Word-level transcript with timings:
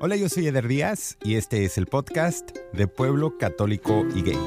Hola, 0.00 0.14
yo 0.14 0.28
soy 0.28 0.46
Eder 0.46 0.68
Díaz 0.68 1.18
y 1.24 1.34
este 1.34 1.64
es 1.64 1.76
el 1.76 1.86
podcast 1.86 2.56
de 2.72 2.86
Pueblo 2.86 3.36
Católico 3.36 4.06
y 4.14 4.22
Gay. 4.22 4.38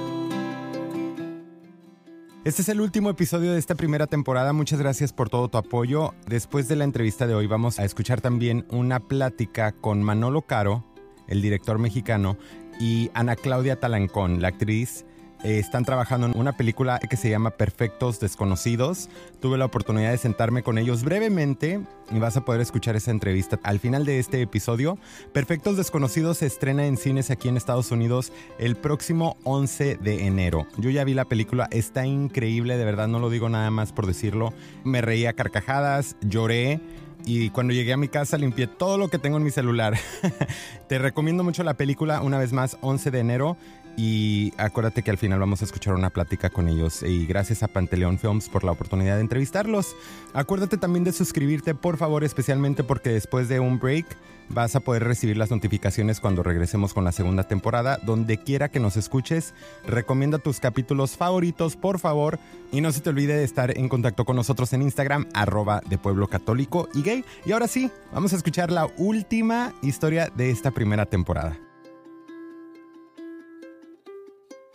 Este 2.45 2.61
es 2.61 2.69
el 2.69 2.79
último 2.79 3.09
episodio 3.09 3.51
de 3.51 3.59
esta 3.59 3.75
primera 3.75 4.07
temporada. 4.07 4.53
Muchas 4.53 4.79
gracias 4.79 5.11
por 5.11 5.29
todo 5.29 5.49
tu 5.49 5.57
apoyo. 5.57 6.13
Después 6.25 6.69
de 6.69 6.77
la 6.77 6.85
entrevista 6.85 7.27
de 7.27 7.35
hoy 7.35 7.47
vamos 7.47 7.79
a 7.79 7.83
escuchar 7.83 8.21
también 8.21 8.65
una 8.69 9.01
plática 9.01 9.73
con 9.73 10.01
Manolo 10.01 10.43
Caro, 10.43 10.85
el 11.27 11.41
director 11.41 11.79
mexicano, 11.79 12.37
y 12.79 13.11
Ana 13.13 13.35
Claudia 13.35 13.77
Talancón, 13.77 14.41
la 14.41 14.47
actriz 14.47 15.05
eh, 15.43 15.59
están 15.59 15.85
trabajando 15.85 16.27
en 16.27 16.37
una 16.37 16.53
película 16.53 16.99
que 16.99 17.17
se 17.17 17.29
llama 17.29 17.51
Perfectos 17.51 18.19
Desconocidos. 18.19 19.09
Tuve 19.39 19.57
la 19.57 19.65
oportunidad 19.65 20.11
de 20.11 20.17
sentarme 20.17 20.63
con 20.63 20.77
ellos 20.77 21.03
brevemente 21.03 21.81
y 22.11 22.19
vas 22.19 22.37
a 22.37 22.45
poder 22.45 22.61
escuchar 22.61 22.95
esa 22.95 23.11
entrevista 23.11 23.59
al 23.63 23.79
final 23.79 24.05
de 24.05 24.19
este 24.19 24.41
episodio. 24.41 24.97
Perfectos 25.33 25.77
Desconocidos 25.77 26.39
se 26.39 26.45
estrena 26.45 26.85
en 26.85 26.97
cines 26.97 27.31
aquí 27.31 27.49
en 27.49 27.57
Estados 27.57 27.91
Unidos 27.91 28.31
el 28.59 28.75
próximo 28.75 29.37
11 29.43 29.97
de 29.97 30.27
enero. 30.27 30.67
Yo 30.77 30.89
ya 30.89 31.03
vi 31.03 31.13
la 31.13 31.25
película, 31.25 31.67
está 31.71 32.05
increíble, 32.05 32.77
de 32.77 32.85
verdad 32.85 33.07
no 33.07 33.19
lo 33.19 33.29
digo 33.29 33.49
nada 33.49 33.71
más 33.71 33.91
por 33.91 34.05
decirlo. 34.05 34.53
Me 34.83 35.01
reía 35.01 35.33
carcajadas, 35.33 36.15
lloré 36.21 36.79
y 37.25 37.49
cuando 37.49 37.73
llegué 37.73 37.93
a 37.93 37.97
mi 37.97 38.07
casa 38.07 38.37
limpié 38.37 38.67
todo 38.67 38.97
lo 38.97 39.09
que 39.09 39.19
tengo 39.19 39.37
en 39.37 39.43
mi 39.43 39.51
celular. 39.51 39.97
Te 40.87 40.97
recomiendo 40.99 41.43
mucho 41.43 41.63
la 41.63 41.75
película, 41.75 42.21
una 42.21 42.37
vez 42.37 42.53
más, 42.53 42.77
11 42.81 43.11
de 43.11 43.19
enero. 43.19 43.57
Y 43.97 44.53
acuérdate 44.57 45.03
que 45.03 45.11
al 45.11 45.17
final 45.17 45.39
vamos 45.39 45.61
a 45.61 45.65
escuchar 45.65 45.93
una 45.93 46.09
plática 46.09 46.49
con 46.49 46.67
ellos. 46.67 47.03
Y 47.03 47.25
gracias 47.25 47.63
a 47.63 47.67
Panteleón 47.67 48.17
Films 48.17 48.49
por 48.49 48.63
la 48.63 48.71
oportunidad 48.71 49.15
de 49.15 49.21
entrevistarlos. 49.21 49.95
Acuérdate 50.33 50.77
también 50.77 51.03
de 51.03 51.11
suscribirte, 51.11 51.75
por 51.75 51.97
favor, 51.97 52.23
especialmente 52.23 52.83
porque 52.83 53.09
después 53.09 53.49
de 53.49 53.59
un 53.59 53.79
break 53.79 54.05
vas 54.49 54.75
a 54.75 54.79
poder 54.81 55.03
recibir 55.03 55.37
las 55.37 55.51
notificaciones 55.51 56.19
cuando 56.19 56.43
regresemos 56.43 56.93
con 56.93 57.03
la 57.03 57.11
segunda 57.11 57.43
temporada. 57.43 57.99
Donde 58.03 58.37
quiera 58.37 58.69
que 58.69 58.79
nos 58.79 58.97
escuches, 58.97 59.53
recomienda 59.85 60.39
tus 60.39 60.59
capítulos 60.59 61.17
favoritos, 61.17 61.75
por 61.75 61.99
favor. 61.99 62.39
Y 62.71 62.81
no 62.81 62.91
se 62.91 63.01
te 63.01 63.09
olvide 63.09 63.35
de 63.35 63.43
estar 63.43 63.77
en 63.77 63.89
contacto 63.89 64.25
con 64.25 64.35
nosotros 64.35 64.71
en 64.73 64.81
Instagram, 64.81 65.27
arroba 65.33 65.81
de 65.87 65.97
Pueblo 65.97 66.27
Católico 66.27 66.89
y 66.93 67.01
Gay. 67.01 67.25
Y 67.45 67.51
ahora 67.51 67.67
sí, 67.67 67.91
vamos 68.13 68.33
a 68.33 68.37
escuchar 68.37 68.71
la 68.71 68.87
última 68.97 69.73
historia 69.81 70.31
de 70.35 70.51
esta 70.51 70.71
primera 70.71 71.05
temporada. 71.05 71.57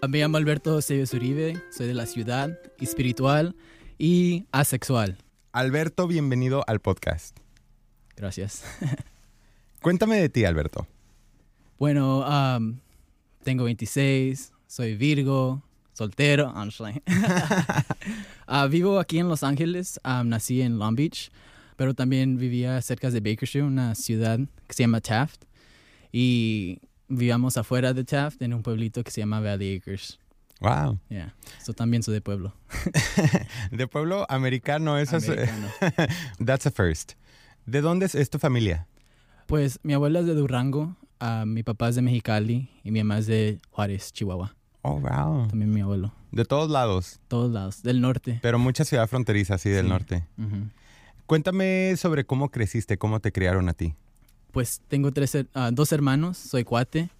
Me 0.09 0.19
llamo 0.19 0.37
Alberto 0.37 0.81
Seves 0.83 1.15
Uribe, 1.15 1.61
soy 1.71 1.89
de 1.89 1.95
la 1.95 2.07
ciudad, 2.07 2.61
espiritual 2.79 3.57
y 3.99 4.45
asexual. 4.53 5.17
Alberto, 5.53 6.07
bienvenido 6.07 6.63
al 6.69 6.81
podcast. 6.81 7.37
Gracias. 8.15 8.63
Cuéntame 9.83 10.17
de 10.17 10.29
ti, 10.29 10.45
Alberto. 10.45 10.87
Bueno, 11.79 12.21
um, 12.21 12.79
tengo 13.43 13.65
26, 13.65 14.53
soy 14.69 14.97
Virgo, 14.97 15.63
soltero, 15.93 16.55
uh, 18.49 18.69
vivo 18.69 19.01
aquí 19.01 19.19
en 19.19 19.29
Los 19.29 19.43
Ángeles, 19.43 19.99
um, 20.05 20.29
nací 20.29 20.63
en 20.63 20.79
Long 20.79 20.95
Beach, 20.95 21.33
pero 21.77 21.95
también 21.95 22.37
vivía 22.37 22.81
cerca 22.83 23.11
de 23.11 23.21
Bakersfield, 23.21 23.67
una 23.67 23.95
ciudad 23.97 24.39
que 24.69 24.75
se 24.75 24.85
llama 24.85 25.01
Taft. 25.01 25.43
Y 26.13 26.79
vivíamos 27.09 27.57
afuera 27.57 27.93
de 27.93 28.05
Taft, 28.05 28.43
en 28.43 28.55
un 28.55 28.63
pueblito 28.63 29.03
que 29.05 29.11
se 29.11 29.21
llama 29.21 29.41
Valley 29.41 29.77
Acres. 29.77 30.19
Wow. 30.61 30.99
Yeah. 31.11 31.35
So 31.63 31.75
también 31.75 32.03
soy 32.03 32.15
de 32.15 32.21
pueblo. 32.23 32.55
de 33.71 33.87
pueblo 33.87 34.27
americano, 34.31 34.99
eso 34.99 35.17
Americano. 35.17 35.69
es. 35.81 36.09
That's 36.45 36.67
a 36.67 36.71
first. 36.71 37.13
¿De 37.67 37.81
dónde 37.81 38.07
es, 38.13 38.31
tu 38.31 38.39
familia? 38.39 38.87
Pues 39.47 39.79
mi 39.83 39.93
abuela 39.93 40.21
es 40.21 40.27
de 40.27 40.35
Durango, 40.35 40.97
ah, 41.21 41.45
mi 41.47 41.63
papá 41.63 41.89
es 41.91 41.97
de 41.97 42.03
Mexicali 42.03 42.71
y 42.85 42.91
mi 42.91 43.03
mamá 43.05 43.19
es 43.19 43.27
de 43.27 43.59
Juárez, 43.71 44.13
Chihuahua. 44.13 44.55
Oh, 44.83 44.99
wow. 45.01 45.49
También 45.49 45.71
mi 45.71 45.81
abuelo. 45.83 46.13
De 46.33 46.45
todos 46.45 46.71
lados, 46.71 47.21
Todos 47.29 47.51
lados, 47.53 47.83
del 47.83 48.01
norte. 48.01 48.39
pero 48.43 48.59
mucha 48.59 48.85
ciudad 48.85 49.07
fronteriza, 49.09 49.55
así 49.57 49.69
del 49.69 49.85
Sí. 49.87 49.91
norte. 49.91 50.25
Cuéntame 51.27 51.95
sobre 51.97 52.25
cómo 52.25 52.51
creciste, 52.51 52.99
cómo 52.99 53.21
te 53.21 53.33
criaron 53.33 53.69
a 53.69 53.73
ti. 53.75 53.95
Pues 54.57 54.81
tengo 54.89 55.13
tres, 55.13 55.37
ah, 55.53 55.69
dos 55.71 55.93
hermanos, 55.93 56.39
soy 56.39 56.65
cuate. 56.65 57.11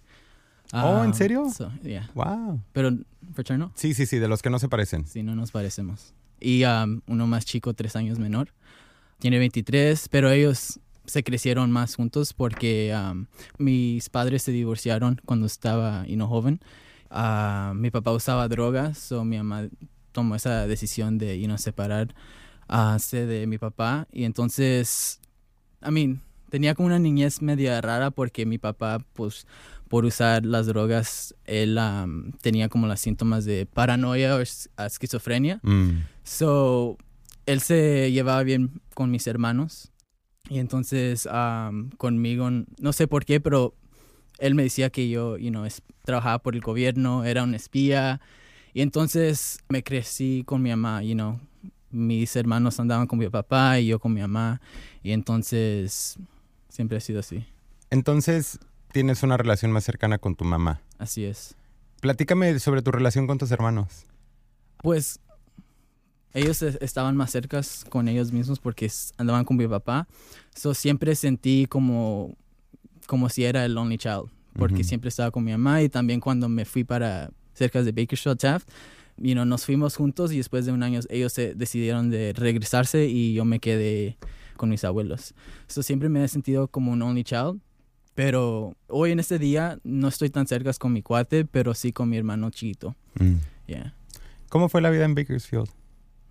Oh, 0.73 1.03
¿en 1.03 1.11
Ah, 1.11 1.13
serio? 1.13 1.47
so, 1.55 1.71
yeah. 1.83 2.09
Wow. 2.15 2.59
Pero 2.73 2.97
fraterno, 3.35 3.71
Sí, 3.75 3.93
sí, 3.93 4.07
sí, 4.07 4.17
de 4.17 4.27
los 4.27 4.41
que 4.41 4.49
no 4.49 4.57
se 4.57 4.67
parecen. 4.67 5.05
sí, 5.05 5.21
no 5.21 5.35
nos 5.35 5.51
parecemos. 5.51 6.15
Y 6.39 6.63
um, 6.65 7.01
uno 7.05 7.27
más 7.27 7.45
chico, 7.45 7.75
tres 7.75 7.95
años 7.95 8.17
menor. 8.17 8.49
Tiene 9.19 9.37
23, 9.37 10.09
pero 10.09 10.31
ellos 10.31 10.79
se 11.05 11.23
crecieron 11.23 11.69
más 11.71 11.93
juntos 11.95 12.33
porque 12.33 12.91
um, 12.95 13.27
mis 13.59 14.09
padres 14.09 14.41
se 14.41 14.51
divorciaron 14.51 15.21
cuando 15.23 15.45
estaba 15.45 16.07
you 16.07 16.15
know, 16.15 16.27
joven. 16.27 16.59
Ah, 17.11 17.73
mi 17.75 17.91
papá 17.91 18.13
usaba 18.13 18.47
drogas, 18.47 19.11
o 19.11 19.23
mi 19.23 19.37
mamá 19.37 19.67
tomó 20.11 20.33
esa 20.33 20.65
decisión 20.65 21.19
de 21.19 21.39
you 21.39 21.45
know, 21.45 21.59
separar 21.59 22.15
se 22.97 23.27
de 23.27 23.45
mi 23.45 23.59
papá. 23.59 24.07
Y 24.11 24.23
entonces, 24.23 25.19
I 25.87 25.91
mean, 25.91 26.21
tenía 26.49 26.75
como 26.75 26.87
una 26.87 26.99
niñez 26.99 27.41
media 27.41 27.79
rara 27.81 28.11
porque 28.11 28.45
mi 28.45 28.57
papá, 28.57 28.99
pues, 29.13 29.45
por 29.87 30.03
usar 30.05 30.45
las 30.45 30.65
drogas, 30.67 31.33
él 31.45 31.77
um, 31.77 32.31
tenía 32.41 32.67
como 32.69 32.87
los 32.87 32.99
síntomas 32.99 33.45
de 33.45 33.65
paranoia 33.65 34.35
o 34.35 34.39
es- 34.39 34.69
esquizofrenia. 34.77 35.59
Mm. 35.63 36.01
So, 36.23 36.97
él 37.45 37.61
se 37.61 38.11
llevaba 38.11 38.43
bien 38.43 38.81
con 38.93 39.09
mis 39.11 39.27
hermanos. 39.27 39.91
Y 40.49 40.59
entonces, 40.59 41.25
um, 41.27 41.89
conmigo, 41.91 42.49
no 42.49 42.93
sé 42.93 43.07
por 43.07 43.23
qué, 43.25 43.39
pero 43.39 43.73
él 44.39 44.55
me 44.55 44.63
decía 44.63 44.89
que 44.89 45.09
yo, 45.09 45.37
you 45.37 45.49
know, 45.49 45.65
es- 45.65 45.81
trabajaba 46.03 46.39
por 46.39 46.55
el 46.55 46.61
gobierno, 46.61 47.23
era 47.25 47.43
un 47.43 47.53
espía. 47.55 48.19
Y 48.73 48.81
entonces 48.81 49.59
me 49.69 49.83
crecí 49.83 50.43
con 50.45 50.61
mi 50.61 50.69
mamá, 50.69 51.01
you 51.03 51.13
know. 51.15 51.39
Mis 51.89 52.35
hermanos 52.35 52.79
andaban 52.81 53.07
con 53.07 53.17
mi 53.19 53.29
papá 53.29 53.79
y 53.79 53.87
yo 53.87 53.99
con 53.99 54.13
mi 54.13 54.19
mamá. 54.21 54.59
Y 55.01 55.11
entonces, 55.13 56.17
siempre 56.69 56.97
ha 56.97 57.01
sido 57.01 57.19
así. 57.19 57.45
Entonces, 57.89 58.59
tienes 58.91 59.23
una 59.23 59.37
relación 59.37 59.71
más 59.71 59.83
cercana 59.83 60.17
con 60.17 60.35
tu 60.35 60.43
mamá. 60.45 60.81
Así 60.97 61.23
es. 61.25 61.55
Platícame 62.01 62.59
sobre 62.59 62.81
tu 62.81 62.91
relación 62.91 63.27
con 63.27 63.37
tus 63.37 63.51
hermanos. 63.51 64.05
Pues 64.83 65.19
ellos 66.33 66.61
es- 66.61 66.77
estaban 66.81 67.15
más 67.15 67.31
cercas 67.31 67.85
con 67.89 68.07
ellos 68.07 68.31
mismos 68.31 68.59
porque 68.59 68.91
andaban 69.17 69.45
con 69.45 69.57
mi 69.57 69.67
papá. 69.67 70.07
So 70.55 70.73
siempre 70.73 71.15
sentí 71.15 71.65
como, 71.67 72.35
como 73.07 73.29
si 73.29 73.43
era 73.45 73.65
el 73.65 73.77
only 73.77 73.97
child. 73.97 74.29
Porque 74.53 74.75
Ujú. 74.75 74.83
siempre 74.83 75.09
estaba 75.09 75.31
con 75.31 75.43
mi 75.43 75.51
mamá 75.51 75.81
y 75.83 75.89
también 75.89 76.19
cuando 76.19 76.49
me 76.49 76.65
fui 76.65 76.83
para 76.83 77.29
cerca 77.53 77.83
de 77.83 77.91
Bakersfield 77.91 78.39
Taft, 78.39 78.67
you 79.17 79.33
know, 79.33 79.45
nos 79.45 79.65
fuimos 79.65 79.95
juntos 79.95 80.31
y 80.31 80.37
después 80.37 80.65
de 80.65 80.71
un 80.71 80.81
año 80.83 80.99
ellos 81.09 81.31
se 81.33 81.53
decidieron 81.55 82.09
de 82.09 82.33
regresarse 82.33 83.05
y 83.05 83.33
yo 83.33 83.45
me 83.45 83.59
quedé 83.59 84.17
con 84.57 84.69
mis 84.69 84.83
abuelos. 84.83 85.33
So 85.67 85.83
siempre 85.83 86.09
me 86.09 86.23
he 86.23 86.27
sentido 86.27 86.67
como 86.67 86.91
un 86.91 87.01
only 87.01 87.23
child. 87.23 87.61
Pero 88.15 88.75
hoy 88.87 89.11
en 89.11 89.19
este 89.19 89.37
día 89.37 89.77
no 89.83 90.07
estoy 90.07 90.31
tan 90.31 90.47
cerca 90.47 90.73
con 90.73 90.91
mi 90.91 91.03
cuate, 91.03 91.45
pero 91.45 91.75
sí 91.75 91.93
con 91.93 92.09
mi 92.09 92.17
hermano 92.17 92.49
chiquito. 92.49 92.95
Mm. 93.19 93.35
Yeah. 93.67 93.93
¿Cómo 94.49 94.69
fue 94.69 94.81
la 94.81 94.89
vida 94.89 95.05
en 95.05 95.13
Bakersfield? 95.13 95.69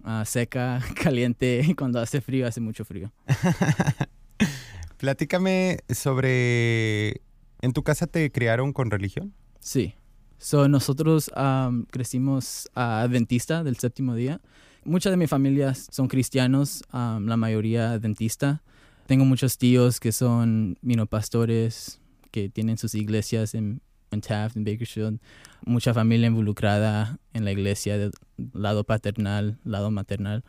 Ah, 0.02 0.24
seca, 0.24 0.80
caliente, 1.02 1.74
cuando 1.78 2.00
hace 2.00 2.20
frío, 2.20 2.46
hace 2.46 2.60
mucho 2.60 2.84
frío. 2.84 3.12
Platícame 4.98 5.78
sobre... 5.88 7.20
¿En 7.60 7.72
tu 7.72 7.82
casa 7.82 8.06
te 8.06 8.30
criaron 8.32 8.72
con 8.72 8.90
religión? 8.90 9.32
Sí. 9.60 9.94
So, 10.38 10.68
nosotros 10.68 11.30
am, 11.34 11.86
crecimos 11.86 12.68
a 12.74 13.00
adventista 13.00 13.62
del 13.62 13.76
séptimo 13.76 14.14
día. 14.14 14.40
Mucha 14.86 15.10
de 15.10 15.16
mi 15.16 15.26
familia 15.26 15.74
son 15.74 16.06
cristianos, 16.06 16.84
am, 16.90 17.26
la 17.26 17.36
mayoría 17.36 17.90
adventista. 17.90 18.62
Tengo 19.08 19.24
muchos 19.24 19.58
tíos 19.58 19.98
que 19.98 20.12
son 20.12 20.78
you 20.80 20.94
know, 20.94 21.08
pastores, 21.08 22.00
que 22.30 22.48
tienen 22.48 22.78
sus 22.78 22.94
iglesias 22.94 23.56
en, 23.56 23.80
en 24.12 24.20
Taft, 24.20 24.56
en 24.56 24.62
Bakersfield. 24.64 25.18
Mucha 25.64 25.92
familia 25.92 26.28
involucrada 26.28 27.18
en 27.32 27.44
la 27.44 27.50
iglesia, 27.50 27.98
del 27.98 28.12
lado 28.52 28.84
paternal, 28.84 29.58
lado 29.64 29.90
maternal. 29.90 30.44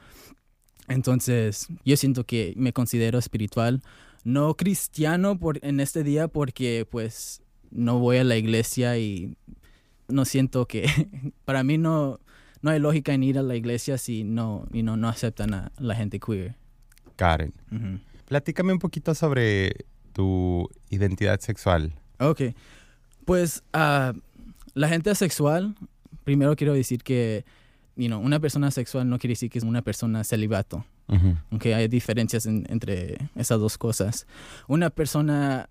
Entonces, 0.87 1.67
yo 1.83 1.97
siento 1.97 2.23
que 2.23 2.53
me 2.57 2.73
considero 2.73 3.17
espiritual, 3.17 3.81
no 4.23 4.55
cristiano 4.55 5.39
por, 5.39 5.57
en 5.65 5.79
este 5.79 6.03
día 6.03 6.27
porque 6.27 6.87
pues 6.87 7.41
no 7.71 7.97
voy 7.97 8.17
a 8.17 8.23
la 8.23 8.37
iglesia 8.37 8.99
y 8.99 9.35
no 10.07 10.25
siento 10.25 10.67
que 10.67 10.85
para 11.45 11.63
mí 11.63 11.79
no 11.79 12.19
no 12.61 12.71
hay 12.71 12.79
lógica 12.79 13.13
en 13.13 13.23
ir 13.23 13.37
a 13.37 13.43
la 13.43 13.55
iglesia 13.55 13.97
si 13.97 14.23
no 14.23 14.65
y 14.71 14.83
no 14.83 14.97
no 14.97 15.07
aceptan 15.09 15.53
a 15.53 15.71
la 15.77 15.95
gente 15.95 16.19
queer. 16.19 16.55
Karen. 17.15 17.53
Ujú. 17.71 17.99
Platícame 18.27 18.73
un 18.73 18.79
poquito 18.79 19.13
sobre 19.15 19.85
tu 20.13 20.69
identidad 20.89 21.39
sexual. 21.39 21.93
Ok. 22.19 22.41
Pues 23.25 23.63
ah, 23.73 24.13
la 24.73 24.87
gente 24.89 25.09
asexual, 25.09 25.75
primero 26.23 26.55
quiero 26.55 26.73
decir 26.73 27.03
que 27.03 27.45
you 27.95 28.07
know, 28.07 28.19
una 28.19 28.39
persona 28.39 28.69
sexual 28.71 29.09
no 29.09 29.17
quiere 29.17 29.31
decir 29.31 29.49
que 29.49 29.57
es 29.59 29.63
una 29.63 29.81
persona 29.81 30.23
celibato. 30.23 30.85
Aunque 31.51 31.73
hay 31.73 31.87
diferencias 31.87 32.45
en- 32.45 32.65
entre 32.69 33.17
esas 33.35 33.59
dos 33.59 33.77
cosas. 33.77 34.27
Una 34.67 34.89
persona 34.89 35.69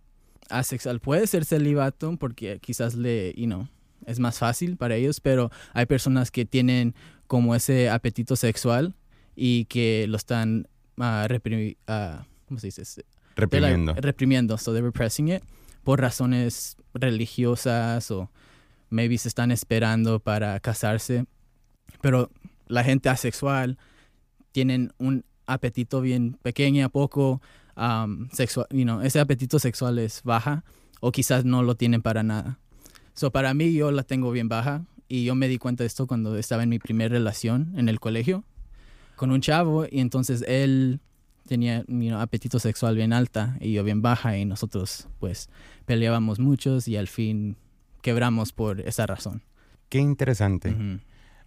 asexual 0.48 0.98
puede 1.00 1.26
ser 1.26 1.44
celibato 1.44 2.16
porque 2.16 2.58
quizás 2.60 2.94
le, 2.94 3.34
you 3.36 3.44
know, 3.46 3.68
es 4.06 4.18
más 4.18 4.38
fácil 4.38 4.76
para 4.76 4.94
ellos, 4.94 5.20
pero 5.20 5.50
hay 5.74 5.86
personas 5.86 6.30
que 6.30 6.44
tienen 6.44 6.94
como 7.26 7.54
ese 7.54 7.90
apetito 7.90 8.36
sexual 8.36 8.94
y 9.34 9.66
que 9.66 10.06
lo 10.08 10.16
están 10.16 10.68
uh, 10.96 11.26
reprimi 11.26 11.76
uh, 11.88 12.22
¿cómo 12.46 12.60
se 12.60 12.68
dice? 12.68 13.04
Reprimiendo. 13.34 13.94
Reprimiendo, 13.94 14.56
so 14.56 14.72
they're 14.72 14.86
repressing 14.86 15.28
it 15.28 15.42
por 15.84 16.00
razones 16.00 16.76
religiosas 16.94 18.10
o 18.10 18.30
maybe 18.90 19.18
se 19.18 19.28
están 19.28 19.50
esperando 19.50 20.20
para 20.20 20.58
casarse. 20.60 21.26
Pero 22.00 22.30
la 22.66 22.82
gente 22.82 23.08
asexual 23.08 23.78
tienen 24.52 24.92
un 24.98 25.24
apetito 25.46 26.00
bien 26.00 26.38
pequeño, 26.42 26.86
a 26.86 26.88
poco 26.88 27.40
um, 27.76 28.28
sexual, 28.30 28.66
you 28.70 28.84
know, 28.84 29.00
ese 29.00 29.20
apetito 29.20 29.58
sexual 29.58 29.98
es 29.98 30.22
baja 30.24 30.64
o 31.00 31.12
quizás 31.12 31.44
no 31.44 31.62
lo 31.62 31.76
tienen 31.76 32.02
para 32.02 32.22
nada. 32.22 32.58
So 33.16 33.30
para 33.30 33.54
mí 33.54 33.72
yo 33.72 33.90
la 33.90 34.02
tengo 34.02 34.30
bien 34.30 34.48
baja 34.48 34.84
y 35.08 35.24
yo 35.24 35.34
me 35.34 35.48
di 35.48 35.56
cuenta 35.56 35.82
de 35.84 35.88
esto 35.88 36.06
cuando 36.06 36.36
estaba 36.36 36.62
en 36.62 36.68
mi 36.68 36.78
primera 36.78 37.08
relación 37.08 37.72
en 37.76 37.88
el 37.88 37.98
colegio 37.98 38.44
con 39.16 39.30
un 39.30 39.40
chavo 39.40 39.86
y 39.90 40.00
entonces 40.00 40.44
él 40.46 41.00
tenía 41.46 41.82
you 41.88 42.08
know, 42.08 42.20
apetito 42.20 42.58
sexual 42.58 42.94
bien 42.94 43.14
alta 43.14 43.56
y 43.58 43.72
yo 43.72 43.84
bien 43.84 44.02
baja 44.02 44.36
y 44.36 44.44
nosotros 44.44 45.08
pues 45.18 45.48
peleábamos 45.86 46.38
muchos 46.38 46.88
y 46.88 46.98
al 46.98 47.08
fin 47.08 47.56
quebramos 48.02 48.52
por 48.52 48.82
esa 48.82 49.06
razón. 49.06 49.42
Qué 49.88 49.98
interesante. 49.98 50.70
Uh 50.70 50.74
-huh. 50.74 51.00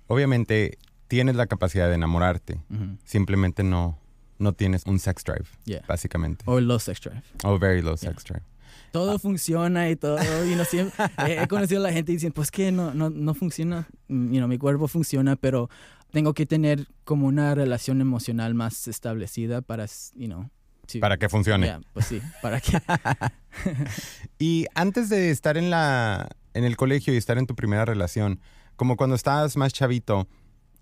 Obviamente 0.07 0.80
tienes 1.07 1.36
la 1.36 1.45
capacidad 1.45 1.88
de 1.88 1.95
enamorarte, 1.95 2.62
uh 2.71 2.75
-huh. 2.75 2.98
simplemente 3.04 3.62
no, 3.63 4.00
no 4.39 4.54
tienes 4.54 4.86
un 4.88 4.98
sex 4.98 5.24
drive, 5.24 5.45
yeah. 5.66 5.83
básicamente. 5.88 6.44
O 6.48 6.60
low 6.60 6.80
sex 6.80 7.00
drive. 7.00 7.21
O 7.44 7.60
very 7.60 7.83
low 7.83 7.95
yeah. 7.95 8.12
sex 8.12 8.24
drive. 8.24 8.44
Todo 8.92 9.16
ah. 9.16 9.20
funciona 9.20 9.90
y 9.90 9.96
todo, 9.96 10.18
y 10.46 10.56
no 10.56 10.66
siempre, 10.66 10.96
he, 11.28 11.44
he 11.44 11.48
conocido 11.48 11.82
a 11.82 11.84
la 11.84 11.94
gente 11.94 12.12
y 12.12 12.16
dicen, 12.16 12.32
pues 12.32 12.52
que 12.52 12.72
no, 12.72 12.94
no, 12.94 13.10
no 13.10 13.34
funciona, 13.34 13.88
you 14.08 14.38
know, 14.38 14.48
mi 14.48 14.58
cuerpo 14.58 14.88
funciona, 14.88 15.36
pero 15.36 15.70
tengo 16.12 16.34
que 16.34 16.46
tener 16.46 16.88
como 17.04 17.28
una 17.28 17.54
relación 17.56 18.02
emocional 18.02 18.54
más 18.56 18.88
establecida 18.88 19.62
para, 19.62 19.86
you 20.16 20.28
know, 20.28 20.50
sí. 20.88 21.00
para 21.00 21.18
que 21.18 21.30
funcione. 21.30 21.68
Yeah, 21.68 21.82
pues 21.94 22.08
sí, 22.08 22.22
para 22.42 22.60
que. 22.60 22.80
y 24.40 24.66
antes 24.76 25.10
de 25.10 25.32
estar 25.32 25.58
en 25.58 25.70
la 25.70 26.30
en 26.54 26.64
el 26.66 26.78
colegio 26.78 27.14
y 27.14 27.18
estar 27.18 27.38
en 27.38 27.46
tu 27.46 27.56
primera 27.56 27.86
relación, 27.86 28.40
como 28.76 28.98
cuando 28.98 29.16
estabas 29.16 29.56
más 29.56 29.72
chavito, 29.72 30.28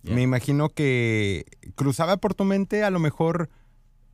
yeah. 0.04 0.16
me 0.16 0.22
imagino 0.22 0.70
que 0.70 1.46
cruzaba 1.76 2.18
por 2.18 2.34
tu 2.34 2.46
mente 2.46 2.84
a 2.84 2.90
lo 2.90 3.00
mejor 3.00 3.50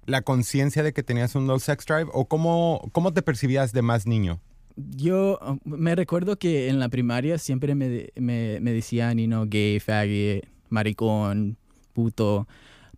la 0.06 0.22
conciencia 0.22 0.84
de 0.84 0.94
que 0.94 1.04
tenías 1.04 1.36
un 1.36 1.48
low 1.48 1.60
sex 1.60 1.86
drive 1.86 2.10
o 2.14 2.26
cómo, 2.26 2.90
cómo 2.92 3.14
te 3.14 3.22
percibías 3.22 3.74
de 3.74 3.82
más 3.82 4.06
niño. 4.06 4.40
Yo 4.76 5.40
me 5.66 5.96
recuerdo 5.96 6.38
que 6.38 6.68
en 6.70 6.80
la 6.80 6.90
primaria 6.90 7.38
siempre 7.38 7.76
me, 7.76 8.10
me, 8.16 8.60
me 8.60 8.74
decían, 8.74 9.18
you 9.20 9.28
know, 9.28 9.46
gay, 9.48 9.80
faggot, 9.80 10.48
maricón, 10.70 11.58
puto. 11.94 12.48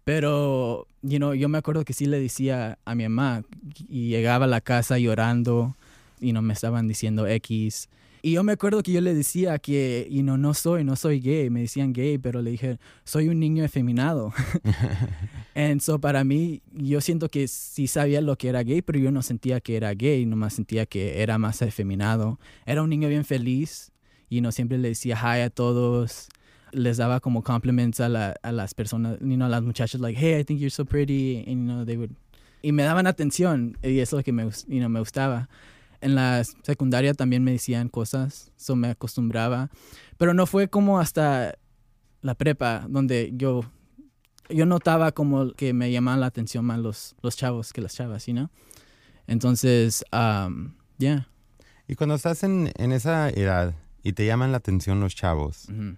Pero, 0.05 0.87
you 1.01 1.17
know, 1.17 1.33
yo 1.33 1.49
me 1.49 1.57
acuerdo 1.57 1.83
que 1.83 1.93
sí 1.93 2.05
le 2.05 2.19
decía 2.19 2.77
a 2.85 2.95
mi 2.95 3.03
mamá 3.09 3.43
y 3.89 4.09
llegaba 4.09 4.45
a 4.45 4.47
la 4.47 4.61
casa 4.61 4.99
llorando 4.99 5.75
y 6.21 6.31
no 6.31 6.41
me 6.41 6.53
estaban 6.53 6.87
diciendo 6.87 7.27
X. 7.27 7.89
Y 8.25 8.31
yo 8.31 8.43
me 8.43 8.53
acuerdo 8.53 8.81
que 8.81 8.91
yo 8.91 9.01
le 9.01 9.13
decía 9.13 9.59
que, 9.59 10.07
you 10.09 10.23
know, 10.23 10.35
no 10.35 10.55
soy, 10.55 10.83
no 10.83 10.95
soy 10.95 11.19
gay. 11.19 11.51
Me 11.51 11.61
decían 11.61 11.93
gay, 11.93 12.17
pero 12.17 12.41
le 12.41 12.49
dije, 12.49 12.79
soy 13.03 13.27
un 13.27 13.39
niño 13.39 13.63
efeminado. 13.63 14.33
And 15.53 15.79
so 15.79 15.99
para 15.99 16.23
mí, 16.23 16.63
yo 16.73 17.01
siento 17.01 17.29
que 17.29 17.47
sí 17.47 17.85
sabía 17.85 18.21
lo 18.21 18.35
que 18.35 18.49
era 18.49 18.63
gay, 18.63 18.81
pero 18.81 18.97
yo 18.97 19.11
no 19.11 19.21
sentía 19.21 19.59
que 19.59 19.77
era 19.77 19.93
gay, 19.93 20.25
nomás 20.25 20.53
sentía 20.55 20.87
que 20.87 21.21
era 21.21 21.37
más 21.37 21.61
efeminado. 21.61 22.39
Era 22.65 22.81
un 22.81 22.89
niño 22.89 23.09
bien 23.09 23.25
feliz 23.25 23.91
y 24.27 24.41
no 24.41 24.51
siempre 24.51 24.79
le 24.79 24.87
decía 24.87 25.15
hi 25.21 25.41
a 25.41 25.51
todos 25.51 26.29
les 26.71 26.97
daba 26.97 27.19
como 27.19 27.43
compliments 27.43 27.99
a, 27.99 28.09
la, 28.09 28.33
a 28.41 28.51
las 28.51 28.73
personas, 28.73 29.19
you 29.19 29.35
know, 29.35 29.45
a 29.45 29.49
las 29.49 29.61
muchachas, 29.61 30.01
like, 30.01 30.19
hey, 30.19 30.39
I 30.39 30.43
think 30.43 30.59
you're 30.59 30.71
so 30.71 30.83
pretty, 30.83 31.45
and, 31.45 31.67
you 31.67 31.73
know, 31.73 31.85
they 31.85 31.95
would... 31.95 32.09
Y 32.63 32.71
me 32.71 32.81
daban 32.81 33.05
atención, 33.05 33.77
y 33.83 33.99
eso 33.99 34.17
es 34.17 34.21
lo 34.21 34.23
que 34.23 34.31
me, 34.31 34.45
you 34.67 34.79
know, 34.79 34.89
me 34.89 34.99
gustaba. 34.99 35.47
En 36.05 36.13
la 36.13 36.43
secundaria 36.43 37.15
también 37.15 37.43
me 37.43 37.51
decían 37.51 37.89
cosas, 37.89 38.51
eso 38.55 38.75
me 38.75 38.89
acostumbraba, 38.89 39.71
pero 40.19 40.35
no 40.35 40.45
fue 40.45 40.67
como 40.67 40.99
hasta 40.99 41.57
la 42.21 42.35
prepa, 42.35 42.85
donde 42.87 43.31
yo, 43.33 43.61
yo 44.47 44.67
notaba 44.67 45.13
como 45.13 45.53
que 45.53 45.73
me 45.73 45.91
llamaban 45.91 46.19
la 46.19 46.27
atención 46.27 46.63
más 46.63 46.77
los, 46.77 47.15
los 47.23 47.35
chavos 47.35 47.73
que 47.73 47.81
las 47.81 47.95
chavas, 47.95 48.27
you 48.27 48.33
know? 48.33 48.49
Entonces, 49.25 50.05
um, 50.13 50.75
yeah. 50.99 51.27
Y 51.87 51.95
cuando 51.95 52.13
estás 52.13 52.43
en, 52.43 52.71
en 52.75 52.91
esa 52.91 53.31
edad 53.31 53.73
y 54.03 54.13
te 54.13 54.27
llaman 54.27 54.51
la 54.51 54.57
atención 54.57 54.99
los 54.99 55.15
chavos, 55.15 55.67
mm 55.69 55.73
-hmm. 55.73 55.97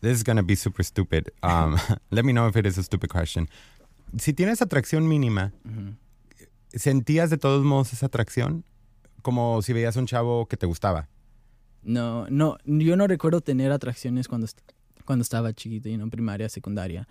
This 0.00 0.16
is 0.18 0.24
gonna 0.24 0.42
be 0.42 0.56
super 0.56 0.84
stupid. 0.84 1.28
Um, 1.44 1.76
let 2.10 2.24
me 2.24 2.32
know 2.32 2.48
if 2.48 2.56
it 2.56 2.66
is 2.66 2.78
a 2.78 2.82
stupid 2.82 3.10
question. 3.10 3.48
Si 4.18 4.32
tienes 4.32 4.60
atracción 4.60 5.06
mínima, 5.06 5.52
uh 5.64 5.70
-huh. 5.70 5.96
¿sentías 6.74 7.30
de 7.30 7.36
todos 7.36 7.64
modos 7.64 7.92
esa 7.92 8.06
atracción? 8.06 8.64
Como 9.22 9.62
si 9.62 9.72
veías 9.72 9.96
un 9.96 10.06
chavo 10.06 10.46
que 10.46 10.56
te 10.56 10.66
gustaba. 10.66 11.08
No, 11.82 12.26
no, 12.28 12.58
yo 12.64 12.96
no 12.96 13.06
recuerdo 13.06 13.40
tener 13.40 13.72
atracciones 13.72 14.28
cuando, 14.28 14.46
cuando 15.04 15.22
estaba 15.22 15.52
chiquito, 15.52 15.88
you 15.88 15.96
know, 15.96 16.08
primaria, 16.10 16.48
secundaria. 16.48 17.08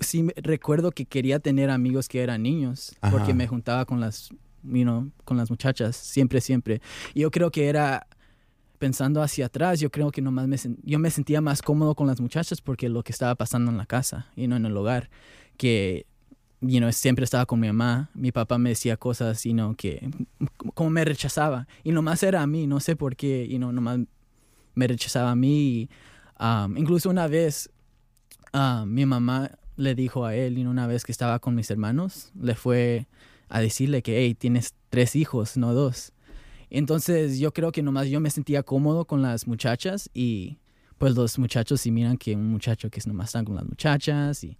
Sí 0.00 0.28
recuerdo 0.36 0.90
que 0.92 1.06
quería 1.06 1.38
tener 1.38 1.70
amigos 1.70 2.08
que 2.08 2.22
eran 2.22 2.42
niños, 2.42 2.94
Ajá. 3.00 3.16
porque 3.16 3.34
me 3.34 3.46
juntaba 3.46 3.84
con 3.84 4.00
las, 4.00 4.30
you 4.62 4.82
know, 4.82 5.10
con 5.24 5.36
las 5.36 5.50
muchachas, 5.50 5.96
siempre, 5.96 6.40
siempre. 6.40 6.80
Y 7.14 7.20
yo 7.20 7.30
creo 7.30 7.50
que 7.50 7.68
era 7.68 8.06
pensando 8.78 9.22
hacia 9.22 9.46
atrás, 9.46 9.80
yo 9.80 9.90
creo 9.90 10.10
que 10.10 10.22
nomás 10.22 10.46
me, 10.46 10.56
yo 10.84 10.98
me 10.98 11.10
sentía 11.10 11.40
más 11.40 11.62
cómodo 11.62 11.94
con 11.94 12.06
las 12.06 12.20
muchachas 12.20 12.60
porque 12.60 12.88
lo 12.88 13.02
que 13.02 13.12
estaba 13.12 13.34
pasando 13.34 13.70
en 13.70 13.76
la 13.76 13.86
casa 13.86 14.28
y 14.36 14.42
you 14.42 14.48
no 14.48 14.56
know, 14.56 14.66
en 14.66 14.72
el 14.72 14.76
hogar, 14.76 15.10
que 15.56 16.06
you 16.60 16.78
know, 16.78 16.92
siempre 16.92 17.24
estaba 17.24 17.46
con 17.46 17.60
mi 17.60 17.68
mamá, 17.68 18.10
mi 18.14 18.32
papá 18.32 18.58
me 18.58 18.70
decía 18.70 18.96
cosas 18.96 19.42
you 19.44 19.52
know, 19.52 19.74
que 19.74 20.10
como 20.74 20.90
me 20.90 21.04
rechazaba 21.04 21.66
y 21.84 21.92
nomás 21.92 22.22
era 22.22 22.42
a 22.42 22.46
mí, 22.46 22.66
no 22.66 22.80
sé 22.80 22.96
por 22.96 23.16
qué, 23.16 23.44
y 23.44 23.52
you 23.52 23.58
know, 23.58 23.72
nomás 23.72 24.00
me 24.74 24.86
rechazaba 24.86 25.32
a 25.32 25.36
mí. 25.36 25.88
Um, 26.40 26.76
incluso 26.76 27.10
una 27.10 27.26
vez 27.26 27.70
uh, 28.54 28.86
mi 28.86 29.06
mamá 29.06 29.50
le 29.76 29.94
dijo 29.94 30.24
a 30.24 30.34
él, 30.34 30.58
y 30.58 30.66
una 30.66 30.86
vez 30.86 31.04
que 31.04 31.12
estaba 31.12 31.38
con 31.38 31.54
mis 31.54 31.70
hermanos, 31.70 32.32
le 32.40 32.54
fue 32.54 33.06
a 33.48 33.60
decirle 33.60 34.02
que, 34.02 34.18
hey, 34.18 34.34
tienes 34.34 34.74
tres 34.90 35.16
hijos, 35.16 35.56
no 35.56 35.72
dos. 35.72 36.12
Entonces 36.70 37.38
yo 37.38 37.52
creo 37.52 37.72
que 37.72 37.82
nomás 37.82 38.08
yo 38.08 38.20
me 38.20 38.30
sentía 38.30 38.62
cómodo 38.62 39.06
con 39.06 39.22
las 39.22 39.46
muchachas 39.46 40.10
y 40.12 40.58
pues 40.98 41.14
los 41.14 41.38
muchachos 41.38 41.80
si 41.80 41.90
miran 41.90 42.18
que 42.18 42.34
un 42.34 42.48
muchacho 42.48 42.90
que 42.90 42.98
es 42.98 43.06
nomás 43.06 43.28
están 43.28 43.44
con 43.44 43.54
las 43.54 43.64
muchachas 43.64 44.44
y 44.44 44.58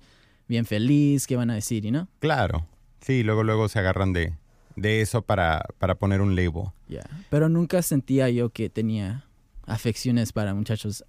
bien 0.49 0.65
feliz, 0.65 1.27
¿qué 1.27 1.37
van 1.37 1.51
a 1.51 1.55
decir, 1.55 1.85
y 1.85 1.91
no? 1.91 2.09
Claro, 2.19 2.67
sí, 3.01 3.23
luego 3.23 3.45
luego 3.45 3.69
se 3.69 3.79
agarran 3.79 4.13
de, 4.13 4.35
de 4.77 5.01
eso 5.01 5.23
para, 5.23 5.65
para 5.79 5.95
poner 5.95 6.21
un 6.21 6.35
label. 6.35 6.65
Yeah. 6.89 7.09
Pero 7.31 7.49
nunca 7.49 7.83
sentía 7.83 8.29
yo 8.31 8.51
que 8.51 8.71
tenía 8.71 9.25
afecciones 9.67 10.33
para 10.33 10.55
muchachos 10.55 11.05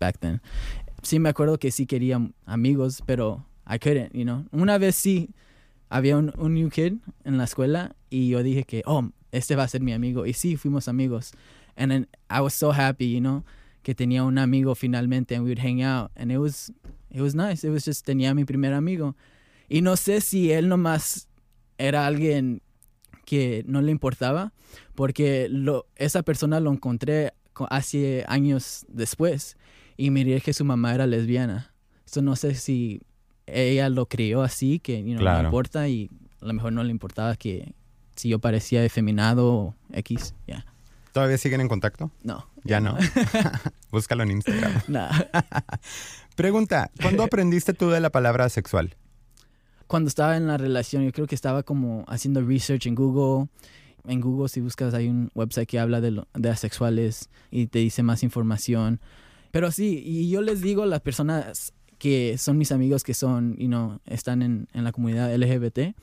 back 0.00 0.18
then. 0.18 0.40
Sí 1.02 1.18
me 1.18 1.28
acuerdo 1.28 1.58
que 1.58 1.70
sí 1.70 1.86
quería 1.86 2.20
amigos, 2.44 3.02
pero 3.06 3.46
I 3.68 3.78
couldn't, 3.78 4.12
you 4.12 4.24
know. 4.24 4.44
Una 4.50 4.78
vez 4.78 4.96
sí 4.96 5.30
había 5.88 6.16
un, 6.16 6.32
un 6.36 6.54
new 6.54 6.70
kid 6.70 6.94
en 7.24 7.38
la 7.38 7.44
escuela 7.44 7.94
y 8.10 8.30
yo 8.30 8.42
dije 8.42 8.64
que, 8.64 8.82
oh, 8.86 9.10
este 9.30 9.56
va 9.56 9.64
a 9.64 9.68
ser 9.68 9.80
mi 9.80 9.92
amigo. 9.92 10.26
Y 10.26 10.32
sí, 10.32 10.56
fuimos 10.56 10.88
amigos. 10.88 11.32
And 11.76 11.92
then 11.92 12.08
I 12.28 12.40
was 12.40 12.54
so 12.54 12.72
happy, 12.72 13.12
you 13.12 13.20
know, 13.20 13.44
que 13.82 13.94
tenía 13.94 14.24
un 14.24 14.38
amigo 14.38 14.74
finalmente 14.74 15.36
and 15.36 15.44
we 15.44 15.50
would 15.50 15.60
hang 15.60 15.82
out. 15.82 16.10
And 16.16 16.32
it 16.32 16.38
was, 16.38 16.72
it 17.10 17.20
was 17.20 17.34
nice. 17.34 17.66
It 17.66 17.70
was 17.70 17.84
just, 17.84 18.04
tenía 18.06 18.34
mi 18.34 18.44
primer 18.44 18.72
amigo. 18.72 19.16
Y 19.68 19.82
no 19.82 19.96
sé 19.96 20.20
si 20.20 20.50
él 20.52 20.68
nomás 20.68 21.28
era 21.78 22.06
alguien 22.06 22.62
que 23.24 23.62
no 23.66 23.82
le 23.82 23.90
importaba, 23.92 24.52
porque 24.94 25.48
lo, 25.50 25.86
esa 25.96 26.22
persona 26.22 26.60
lo 26.60 26.72
encontré 26.72 27.32
hace 27.70 28.24
años 28.28 28.86
después 28.88 29.56
y 29.96 30.10
miré 30.10 30.40
que 30.40 30.52
su 30.52 30.64
mamá 30.64 30.94
era 30.94 31.06
lesbiana. 31.06 31.72
Eso 32.06 32.22
no 32.22 32.36
sé 32.36 32.54
si 32.54 33.02
ella 33.46 33.88
lo 33.90 34.06
crió 34.06 34.42
así, 34.42 34.78
que 34.78 34.98
you 35.00 35.10
know, 35.10 35.18
Claro. 35.20 35.42
no 35.42 35.48
importa 35.48 35.88
y 35.88 36.08
a 36.40 36.46
lo 36.46 36.54
mejor 36.54 36.72
no 36.72 36.82
le 36.84 36.90
importaba 36.90 37.36
que 37.36 37.74
si 38.16 38.28
yo 38.30 38.38
parecía 38.38 38.84
efeminado 38.84 39.52
o 39.52 39.74
X, 39.92 40.34
ya. 40.46 40.64
¿Todavía 41.12 41.38
siguen 41.38 41.60
en 41.60 41.68
contacto? 41.68 42.10
No. 42.22 42.46
Ya 42.64 42.80
no. 42.80 42.96
Búscalo 43.90 44.22
en 44.22 44.32
Instagram. 44.32 44.72
Nah. 44.88 45.10
Pregunta, 46.36 46.90
¿cuándo 47.00 47.22
aprendiste 47.22 47.74
tú 47.74 47.90
de 47.90 48.00
la 48.00 48.10
palabra 48.10 48.48
sexual? 48.48 48.96
Cuando 49.86 50.08
estaba 50.08 50.36
en 50.36 50.46
la 50.46 50.56
relación, 50.56 51.04
yo 51.04 51.12
creo 51.12 51.26
que 51.26 51.34
estaba 51.34 51.62
como 51.62 52.04
haciendo 52.08 52.42
research 52.42 52.86
en 52.86 52.94
Google. 52.94 53.48
En 54.06 54.20
Google, 54.20 54.48
si 54.48 54.60
buscas, 54.60 54.94
hay 54.94 55.08
un 55.08 55.30
website 55.34 55.68
que 55.68 55.78
habla 55.78 56.00
de, 56.00 56.12
lo, 56.12 56.28
de 56.34 56.50
asexuales 56.50 57.28
y 57.50 57.66
te 57.66 57.80
dice 57.80 58.02
más 58.02 58.22
información. 58.22 59.00
Pero 59.50 59.70
sí, 59.72 60.02
y 60.04 60.28
yo 60.28 60.42
les 60.42 60.60
digo 60.60 60.82
a 60.82 60.86
las 60.86 61.00
personas 61.00 61.72
que 61.98 62.38
son 62.38 62.58
mis 62.58 62.70
amigos 62.70 63.02
que 63.02 63.14
son, 63.14 63.56
you 63.56 63.66
know, 63.66 63.98
están 64.06 64.42
en, 64.42 64.68
en 64.72 64.84
la 64.84 64.92
comunidad 64.92 65.34
LGBT, 65.34 65.96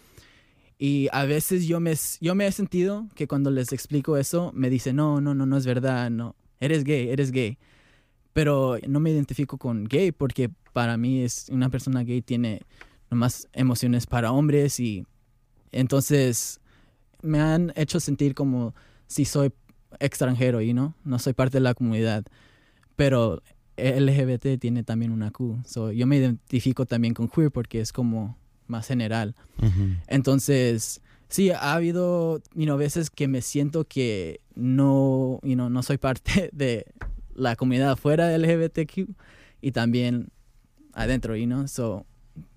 Y 0.78 1.08
a 1.12 1.26
veces 1.26 1.66
yo 1.68 1.80
me, 1.80 1.94
yo 2.20 2.36
me 2.36 2.48
he 2.48 2.52
sentido 2.52 3.08
que 3.16 3.28
cuando 3.28 3.50
les 3.50 3.72
explico 3.72 4.18
eso, 4.18 4.52
me 4.54 4.70
dicen, 4.70 4.98
no, 4.98 5.22
no, 5.22 5.34
no, 5.34 5.46
no 5.46 5.58
es 5.58 5.66
verdad, 5.66 6.10
no, 6.10 6.36
eres 6.60 6.84
gay, 6.84 7.10
eres 7.10 7.32
gay. 7.32 7.58
Pero 8.34 8.78
no 8.88 9.00
me 9.00 9.12
identifico 9.12 9.58
con 9.58 9.86
gay 9.86 10.12
porque 10.12 10.50
para 10.74 10.98
mí 10.98 11.22
es 11.22 11.48
una 11.50 11.70
persona 11.70 12.04
gay 12.04 12.22
tiene 12.22 12.62
más 13.10 13.48
emociones 13.54 14.06
para 14.06 14.34
hombres 14.34 14.80
y 14.80 15.06
entonces 15.72 16.60
me 17.22 17.40
han 17.40 17.72
hecho 17.76 18.00
sentir 18.02 18.36
como 18.36 18.76
si 19.08 19.24
soy 19.24 19.54
extranjero 20.00 20.62
y 20.62 20.74
no, 20.74 20.96
no 21.06 21.20
soy 21.20 21.34
parte 21.34 21.58
de 21.58 21.62
la 21.62 21.74
comunidad. 21.74 22.26
Pero 22.98 23.42
LGBT 23.78 24.60
tiene 24.60 24.84
también 24.84 25.12
una 25.12 25.32
Q. 25.32 25.60
So, 25.66 25.92
yo 25.92 26.08
me 26.08 26.18
identifico 26.18 26.86
también 26.86 27.14
con 27.14 27.28
queer 27.28 27.52
porque 27.52 27.82
es 27.82 27.92
como 27.92 28.38
más 28.68 28.88
general. 28.88 29.36
Entonces, 30.08 31.02
sí, 31.30 31.52
ha 31.52 31.74
habido 31.74 32.42
you 32.54 32.78
veces 32.78 33.10
que 33.10 33.28
me 33.28 33.42
siento 33.42 33.86
que 33.86 34.42
no, 34.56 35.40
you 35.44 35.56
no 35.56 35.84
soy 35.84 35.98
parte 35.98 36.50
de 36.54 36.86
la 37.34 37.56
comunidad 37.56 37.92
afuera 37.92 38.28
del 38.28 38.44
LGBTQ 38.44 39.10
y 39.62 39.72
también 39.72 40.30
adentro, 40.94 41.36
you 41.36 41.46
know? 41.46 41.68
So, 41.68 42.06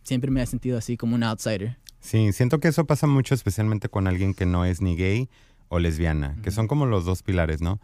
siempre 0.03 0.31
me 0.31 0.43
he 0.43 0.47
sentido 0.47 0.79
así 0.79 0.97
como 0.97 1.15
un 1.15 1.23
outsider. 1.23 1.77
Sí, 2.01 2.33
siento 2.33 2.61
que 2.61 2.69
eso 2.69 2.87
pasa 2.87 3.07
mucho, 3.07 3.35
especialmente 3.35 3.89
con 3.89 4.07
alguien 4.07 4.35
que 4.35 4.47
no 4.47 4.65
es 4.65 4.81
ni 4.81 4.97
gay 4.97 5.29
o 5.69 5.79
lesbiana, 5.79 6.37
que 6.43 6.51
son 6.51 6.69
como 6.69 6.87
los 6.87 7.05
dos 7.05 7.23
pilares, 7.23 7.61
¿no? 7.61 7.81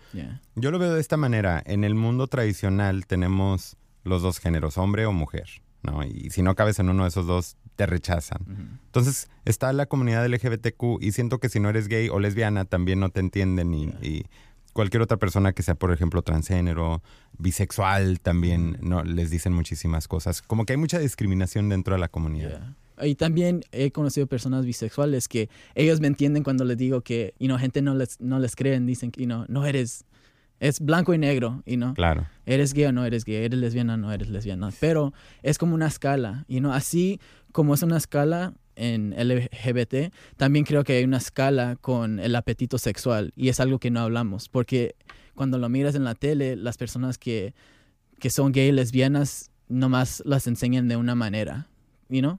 Yo 0.54 0.70
lo 0.70 0.78
veo 0.78 0.94
de 0.94 1.00
esta 1.00 1.16
manera. 1.16 1.62
En 1.66 1.84
el 1.84 1.94
mundo 1.94 2.26
tradicional 2.28 3.06
tenemos 3.06 3.76
los 4.04 4.22
dos 4.22 4.38
géneros, 4.38 4.78
hombre 4.78 5.04
o 5.06 5.12
mujer, 5.12 5.62
¿no? 5.82 6.02
Y 6.04 6.30
si 6.30 6.42
no 6.42 6.54
cabes 6.54 6.78
en 6.78 6.88
uno 6.88 7.02
de 7.02 7.08
esos 7.10 7.26
dos, 7.26 7.56
te 7.76 7.86
rechazan. 7.86 8.78
Entonces 8.86 9.28
está 9.44 9.72
la 9.72 9.86
comunidad 9.86 10.26
LGBTQ 10.26 11.00
y 11.00 11.12
siento 11.12 11.38
que 11.38 11.48
si 11.48 11.60
no 11.60 11.68
eres 11.68 11.88
gay 11.88 12.08
o 12.08 12.20
lesbiana 12.20 12.64
también 12.64 13.00
no 13.00 13.10
te 13.10 13.20
entienden 13.20 13.74
y, 13.74 14.24
cualquier 14.72 15.02
otra 15.02 15.18
persona 15.18 15.52
que 15.52 15.62
sea, 15.62 15.76
por 15.76 15.92
ejemplo, 15.92 16.22
transgénero, 16.22 17.00
bisexual 17.38 18.18
también, 18.18 18.76
no 18.82 19.04
les 19.04 19.30
dicen 19.30 19.52
muchísimas 19.52 20.08
cosas. 20.08 20.42
Como 20.42 20.66
que 20.66 20.72
hay 20.72 20.76
mucha 20.76 20.98
discriminación 20.98 21.68
dentro 21.68 21.94
de 21.94 22.00
la 22.00 22.08
comunidad. 22.08 22.74
Y 23.00 23.14
también 23.14 23.64
he 23.72 23.92
conocido 23.92 24.26
personas 24.26 24.66
bisexuales 24.66 25.28
que 25.28 25.48
ellos 25.76 26.00
me 26.00 26.08
entienden 26.08 26.42
cuando 26.42 26.64
les 26.64 26.76
digo 26.76 27.02
que, 27.02 27.34
you 27.38 27.46
know, 27.46 27.56
gente 27.58 27.82
no 27.82 27.94
les, 27.94 28.20
no 28.20 28.40
les 28.40 28.56
creen, 28.56 28.84
dicen 28.84 29.10
que, 29.10 29.20
you 29.20 29.26
know, 29.26 29.44
no 29.48 29.64
eres, 29.64 30.04
es 30.64 30.80
blanco 30.80 31.12
y 31.12 31.18
negro, 31.18 31.62
y 31.66 31.76
no. 31.76 31.92
Claro. 31.92 32.26
Eres 32.46 32.72
gay 32.72 32.86
o 32.86 32.92
no 32.92 33.04
eres 33.04 33.26
gay, 33.26 33.36
eres 33.44 33.58
lesbiana 33.58 33.94
o 33.94 33.96
no 33.98 34.10
eres 34.10 34.30
lesbiana. 34.30 34.70
Pero 34.80 35.12
es 35.42 35.58
como 35.58 35.74
una 35.74 35.86
escala, 35.86 36.46
y 36.48 36.60
no 36.60 36.72
así 36.72 37.20
como 37.52 37.74
es 37.74 37.82
una 37.82 37.98
escala 37.98 38.54
en 38.74 39.14
LGBT, 39.16 40.12
también 40.38 40.64
creo 40.64 40.82
que 40.82 40.94
hay 40.94 41.04
una 41.04 41.18
escala 41.18 41.76
con 41.76 42.18
el 42.18 42.34
apetito 42.34 42.78
sexual, 42.78 43.32
y 43.36 43.50
es 43.50 43.60
algo 43.60 43.78
que 43.78 43.90
no 43.90 44.00
hablamos, 44.00 44.48
porque 44.48 44.96
cuando 45.34 45.58
lo 45.58 45.68
miras 45.68 45.96
en 45.96 46.04
la 46.04 46.14
tele, 46.14 46.56
las 46.56 46.78
personas 46.78 47.18
que, 47.18 47.52
que 48.18 48.30
son 48.30 48.50
gay 48.52 48.68
y 48.68 48.72
lesbianas 48.72 49.50
nomás 49.68 50.22
las 50.24 50.46
enseñan 50.46 50.88
de 50.88 50.96
una 50.96 51.14
manera, 51.14 51.68
you 52.08 52.20
know? 52.20 52.38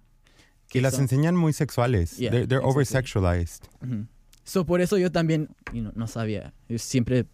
Y 0.73 0.81
las 0.81 0.97
enseñan 0.97 1.35
muy 1.35 1.53
sexuales. 1.53 2.17
they're, 2.17 2.59
over-sexualized. 2.61 3.63
So, 4.43 4.65
por 4.65 4.81
eso 4.81 4.97
yo 4.97 5.11
también 5.11 5.49
no 5.73 6.07
sabía. 6.07 6.53
Yo 6.67 6.79
siempre 6.79 7.25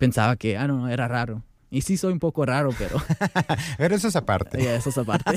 pensaba 0.00 0.34
que, 0.36 0.56
ah, 0.56 0.66
no, 0.66 0.88
era 0.88 1.06
raro. 1.06 1.44
Y 1.70 1.82
sí 1.82 1.96
soy 1.96 2.12
un 2.12 2.18
poco 2.18 2.44
raro, 2.44 2.70
pero... 2.76 2.96
pero 3.78 3.94
eso 3.94 4.08
es 4.08 4.16
aparte. 4.16 4.58
Yeah, 4.62 4.74
eso 4.74 4.88
es 4.88 4.98
aparte. 4.98 5.36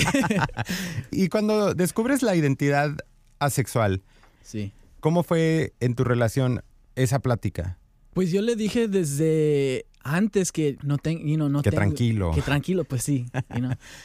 y 1.11 1.27
cuando 1.27 1.75
descubres 1.75 2.23
la 2.23 2.35
identidad 2.35 2.97
asexual, 3.37 4.01
sí. 4.41 4.71
¿cómo 5.01 5.21
fue 5.21 5.73
en 5.81 5.93
tu 5.93 6.03
relación 6.03 6.63
esa 6.95 7.19
plática? 7.19 7.77
Pues 8.13 8.31
yo 8.31 8.41
le 8.41 8.55
dije 8.55 8.87
desde 8.87 9.85
antes 10.03 10.51
que 10.51 10.77
no 10.81 10.97
tengo, 10.97 11.49
no 11.49 11.61
que 11.61 11.71
tranquilo. 11.71 12.31
Que 12.33 12.41
tranquilo, 12.41 12.85
pues 12.85 13.03
sí, 13.03 13.25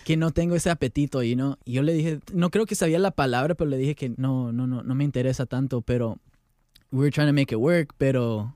que 0.05 0.17
no 0.17 0.31
tengo 0.33 0.57
ese 0.57 0.71
apetito, 0.71 1.23
y 1.23 1.37
no 1.37 1.59
y 1.65 1.75
yo 1.75 1.83
le 1.83 1.93
dije, 1.93 2.21
no 2.33 2.51
creo 2.51 2.67
que 2.67 2.75
sabía 2.75 2.99
la 2.99 3.11
palabra, 3.11 3.55
pero 3.55 3.69
le 3.69 3.77
dije 3.77 3.95
que 3.95 4.09
no, 4.17 4.53
no, 4.53 4.67
no, 4.67 4.83
no 4.83 4.95
me 4.95 5.05
interesa 5.05 5.45
tanto, 5.45 5.83
pero 5.83 6.19
we're 6.91 7.11
trying 7.11 7.29
to 7.29 7.35
make 7.35 7.55
it 7.55 7.59
work, 7.59 7.95
pero, 7.99 8.55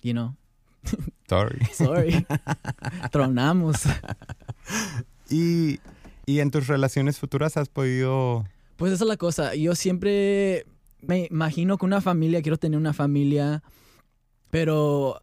you 0.00 0.12
know. 0.12 0.36
Sorry. 1.28 1.64
Sorry. 1.72 2.26
Tronamos. 3.10 3.82
y, 5.30 5.80
y 6.26 6.40
en 6.40 6.50
tus 6.50 6.66
relaciones 6.66 7.18
futuras 7.18 7.56
has 7.56 7.68
podido... 7.68 8.44
Pues 8.76 8.92
esa 8.92 9.04
es 9.04 9.08
la 9.08 9.16
cosa, 9.16 9.54
yo 9.54 9.74
siempre 9.74 10.66
me 11.00 11.28
imagino 11.30 11.78
que 11.78 11.86
una 11.86 12.00
familia, 12.00 12.42
quiero 12.42 12.56
tener 12.56 12.78
una 12.78 12.92
familia, 12.92 13.62
pero 14.50 15.20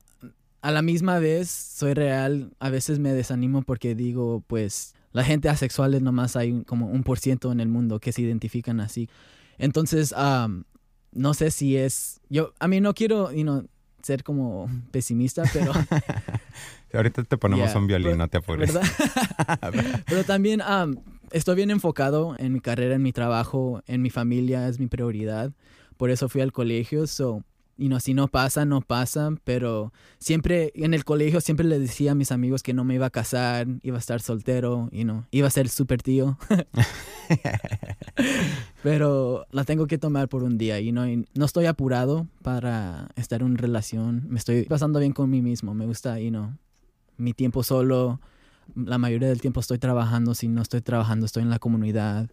a 0.61 0.71
la 0.71 0.81
misma 0.81 1.19
vez 1.19 1.49
soy 1.49 1.93
real, 1.93 2.53
a 2.59 2.69
veces 2.69 2.99
me 2.99 3.13
desanimo 3.13 3.63
porque 3.63 3.95
digo, 3.95 4.43
pues 4.47 4.93
la 5.11 5.23
gente 5.23 5.49
asexual 5.49 5.93
es 5.93 6.01
nomás 6.01 6.35
hay 6.35 6.63
como 6.63 6.87
un 6.87 7.03
por 7.03 7.19
ciento 7.19 7.51
en 7.51 7.59
el 7.59 7.67
mundo 7.67 7.99
que 7.99 8.11
se 8.11 8.21
identifican 8.21 8.79
así. 8.79 9.09
Entonces, 9.57 10.13
no 11.11 11.33
sé 11.33 11.51
si 11.51 11.77
es, 11.77 12.21
yo, 12.29 12.53
a 12.59 12.67
mí 12.67 12.79
no 12.79 12.93
quiero, 12.93 13.31
you 13.31 13.67
ser 14.03 14.23
como 14.23 14.69
pesimista, 14.91 15.43
pero... 15.53 15.71
Ahorita 16.93 17.23
te 17.23 17.37
ponemos 17.37 17.73
un 17.75 17.87
violín, 17.87 18.17
no 18.17 18.27
te 18.27 18.37
apures. 18.37 18.73
pero 20.05 20.23
también 20.25 20.61
estoy 21.31 21.55
bien 21.55 21.71
enfocado 21.71 22.35
en 22.37 22.51
mi 22.53 22.59
carrera, 22.59 22.95
en 22.95 23.01
mi 23.01 23.13
trabajo, 23.13 23.81
en 23.87 24.01
mi 24.01 24.09
familia, 24.09 24.67
es 24.67 24.79
mi 24.79 24.87
prioridad. 24.87 25.51
Por 25.95 26.09
eso 26.09 26.27
fui 26.27 26.41
al 26.41 26.51
colegio, 26.51 27.07
so 27.07 27.43
y 27.77 27.89
no, 27.89 27.99
si 27.99 28.13
no 28.13 28.27
pasa, 28.27 28.65
no 28.65 28.81
pasa, 28.81 29.31
pero 29.43 29.91
siempre 30.19 30.71
en 30.75 30.93
el 30.93 31.03
colegio 31.03 31.41
siempre 31.41 31.65
le 31.65 31.79
decía 31.79 32.11
a 32.11 32.15
mis 32.15 32.31
amigos 32.31 32.63
que 32.63 32.73
no 32.73 32.83
me 32.83 32.95
iba 32.95 33.07
a 33.07 33.11
casar, 33.11 33.67
iba 33.81 33.97
a 33.97 33.99
estar 33.99 34.21
soltero 34.21 34.89
y 34.91 35.03
no, 35.03 35.25
iba 35.31 35.47
a 35.47 35.51
ser 35.51 35.69
súper 35.69 36.01
tío. 36.01 36.37
pero 38.83 39.45
la 39.51 39.63
tengo 39.63 39.87
que 39.87 39.97
tomar 39.97 40.29
por 40.29 40.43
un 40.43 40.57
día 40.57 40.79
y 40.79 40.91
no, 40.91 41.03
no 41.33 41.45
estoy 41.45 41.65
apurado 41.65 42.27
para 42.43 43.09
estar 43.15 43.41
en 43.41 43.47
una 43.47 43.57
relación, 43.57 44.25
me 44.29 44.37
estoy 44.37 44.63
pasando 44.63 44.99
bien 44.99 45.13
con 45.13 45.29
mí 45.29 45.41
mismo, 45.41 45.73
me 45.73 45.85
gusta 45.85 46.19
y 46.19 46.29
no, 46.29 46.57
mi 47.17 47.33
tiempo 47.33 47.63
solo, 47.63 48.19
la 48.75 48.97
mayoría 48.97 49.29
del 49.29 49.41
tiempo 49.41 49.59
estoy 49.59 49.79
trabajando, 49.79 50.35
si 50.35 50.47
no 50.47 50.61
estoy 50.61 50.81
trabajando 50.81 51.25
estoy 51.25 51.43
en 51.43 51.49
la 51.49 51.59
comunidad 51.59 52.29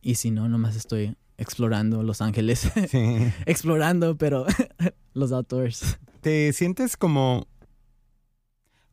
y 0.00 0.14
si 0.14 0.30
no, 0.30 0.48
nomás 0.48 0.76
estoy 0.76 1.16
explorando 1.38 2.02
Los 2.02 2.20
Ángeles. 2.20 2.70
explorando, 3.46 4.16
pero 4.16 4.46
los 5.14 5.32
outdoors. 5.32 5.98
¿Te 6.20 6.52
sientes 6.52 6.96
como, 6.96 7.46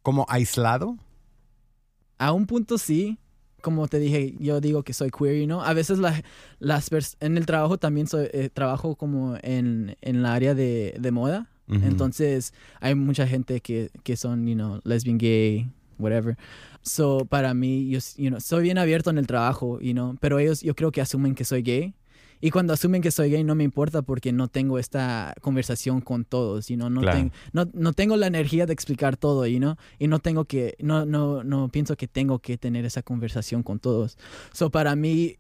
como 0.02 0.26
aislado? 0.30 0.98
A 2.18 2.32
un 2.32 2.46
punto 2.46 2.78
sí. 2.78 3.18
Como 3.62 3.88
te 3.88 3.98
dije, 3.98 4.36
yo 4.40 4.60
digo 4.60 4.84
que 4.84 4.94
soy 4.94 5.10
queer, 5.10 5.48
¿no? 5.48 5.64
A 5.64 5.74
veces 5.74 5.98
la, 5.98 6.22
las 6.60 6.90
en 7.22 7.38
el 7.38 7.46
trabajo 7.46 7.78
también 7.78 8.08
soy, 8.08 8.28
eh, 8.34 8.50
trabajo 8.54 8.98
como 8.98 9.38
en, 9.42 9.96
en 10.02 10.22
la 10.22 10.34
área 10.34 10.54
de, 10.54 10.96
de 11.00 11.12
moda. 11.12 11.50
Entonces 11.66 12.54
hay 12.82 12.94
mucha 12.94 13.26
gente 13.26 13.62
que, 13.62 13.90
que 14.04 14.18
son, 14.18 14.46
you 14.46 14.54
know, 14.54 14.82
lesbian, 14.84 15.18
gay, 15.18 15.72
whatever. 15.98 16.38
So, 16.82 17.26
para 17.26 17.54
mí, 17.54 17.90
yo, 17.90 18.00
you 18.18 18.30
know, 18.30 18.42
soy 18.42 18.64
bien 18.64 18.78
abierto 18.78 19.10
en 19.10 19.18
el 19.18 19.26
trabajo, 19.26 19.80
you 19.80 19.94
know, 19.94 20.18
pero 20.20 20.40
ellos 20.40 20.62
yo 20.62 20.76
creo 20.76 20.92
que 20.92 21.00
asumen 21.00 21.34
que 21.34 21.46
soy 21.46 21.62
gay 21.64 21.96
y 22.44 22.52
cuando 22.52 22.74
asumen 22.74 23.02
que 23.02 23.10
soy 23.10 23.32
gay 23.32 23.46
no 23.46 23.56
me 23.56 23.64
importa 23.64 24.02
porque 24.02 24.34
no 24.34 24.50
tengo 24.50 24.78
esta 24.78 25.34
conversación 25.40 26.02
con 26.02 26.26
todos, 26.26 26.70
y 26.70 26.76
no, 26.76 26.90
no, 26.90 27.02
no, 27.54 27.94
tengo 27.94 28.18
la 28.18 28.28
energía 28.28 28.66
de 28.66 28.74
explicar 28.74 29.16
todo, 29.16 29.48
y 29.48 29.62
no 29.62 29.78
y 29.98 30.10
no 30.10 30.20
tengo 30.20 30.44
que, 30.44 30.76
no, 30.80 31.06
no, 31.06 31.46
no 31.46 31.70
pienso 31.70 31.96
que 31.96 32.10
tengo 32.10 32.40
que 32.40 32.58
tener 32.58 32.84
esa 32.84 33.02
conversación 33.02 33.64
con 33.64 33.80
todos. 33.80 34.18
So 34.52 34.72
para 34.72 34.94
mí, 34.98 35.38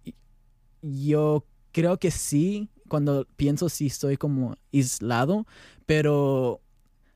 yo 0.81 1.45
creo 1.73 1.99
que 1.99 2.09
sí, 2.09 2.69
cuando 2.87 3.27
pienso 3.35 3.67
sí 3.67 3.87
estoy 3.87 4.15
como 4.15 4.55
aislado, 4.71 5.45
pero 5.85 6.61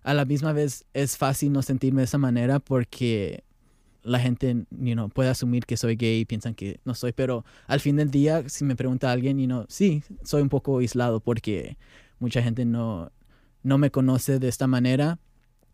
a 0.03 0.13
la 0.13 0.25
misma 0.25 0.51
vez 0.51 0.83
es 0.93 1.15
fácil 1.15 1.53
no 1.53 1.61
sentirme 1.61 2.01
de 2.01 2.05
esa 2.07 2.17
manera 2.17 2.59
porque 2.59 3.45
la 4.07 4.19
gente 4.19 4.65
you 4.79 4.93
know, 4.93 5.09
puede 5.09 5.29
asumir 5.29 5.65
que 5.65 5.77
soy 5.77 5.95
gay 5.95 6.21
y 6.21 6.25
piensan 6.25 6.55
que 6.55 6.79
no 6.85 6.95
soy, 6.95 7.11
pero 7.11 7.45
al 7.67 7.79
fin 7.79 7.97
del 7.97 8.09
día, 8.09 8.47
si 8.47 8.63
me 8.63 8.75
pregunta 8.75 9.11
alguien, 9.11 9.37
you 9.37 9.45
know, 9.45 9.65
sí, 9.67 10.03
soy 10.23 10.41
un 10.41 10.49
poco 10.49 10.79
aislado 10.79 11.19
porque 11.19 11.77
mucha 12.19 12.41
gente 12.41 12.65
no, 12.65 13.11
no 13.63 13.77
me 13.77 13.91
conoce 13.91 14.39
de 14.39 14.47
esta 14.47 14.67
manera 14.67 15.19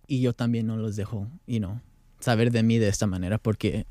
y 0.07 0.21
yo 0.21 0.33
también 0.33 0.67
no 0.67 0.75
los 0.77 0.95
dejo 0.95 1.27
you 1.47 1.59
know, 1.59 1.79
saber 2.19 2.51
de 2.51 2.63
mí 2.63 2.79
de 2.79 2.89
esta 2.89 3.07
manera 3.07 3.37
porque 3.37 3.85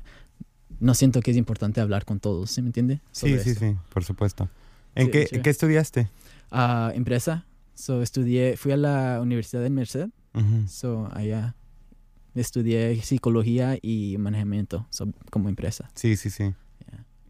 no 0.79 0.93
siento 0.93 1.21
que 1.21 1.31
es 1.31 1.37
importante 1.37 1.81
hablar 1.81 2.05
con 2.05 2.19
todos, 2.19 2.51
¿sí 2.51 2.61
me 2.61 2.67
entiende? 2.67 3.01
sí, 3.11 3.39
sí, 3.39 3.55
sí, 3.55 3.75
por 3.93 4.03
supuesto. 4.03 4.49
¿En, 4.95 5.09
qué, 5.09 5.25
qué, 5.25 5.49
estudiaste? 5.49 6.07
Uh, 6.51 6.91
empresa. 6.93 7.47
So, 7.73 8.03
estudié, 8.03 8.57
fui 8.57 8.71
a 8.71 8.77
la 8.77 9.19
Universidad 9.21 9.63
de 9.63 9.71
Merced. 9.71 10.09
So, 10.67 11.09
allá 11.11 11.55
estudié 12.35 13.01
psicología 13.01 13.77
y 13.81 14.17
manejamiento 14.17 14.87
como 15.29 15.49
empresa. 15.49 15.89
Sí, 15.95 16.15
sí, 16.15 16.29
sí. 16.29 16.53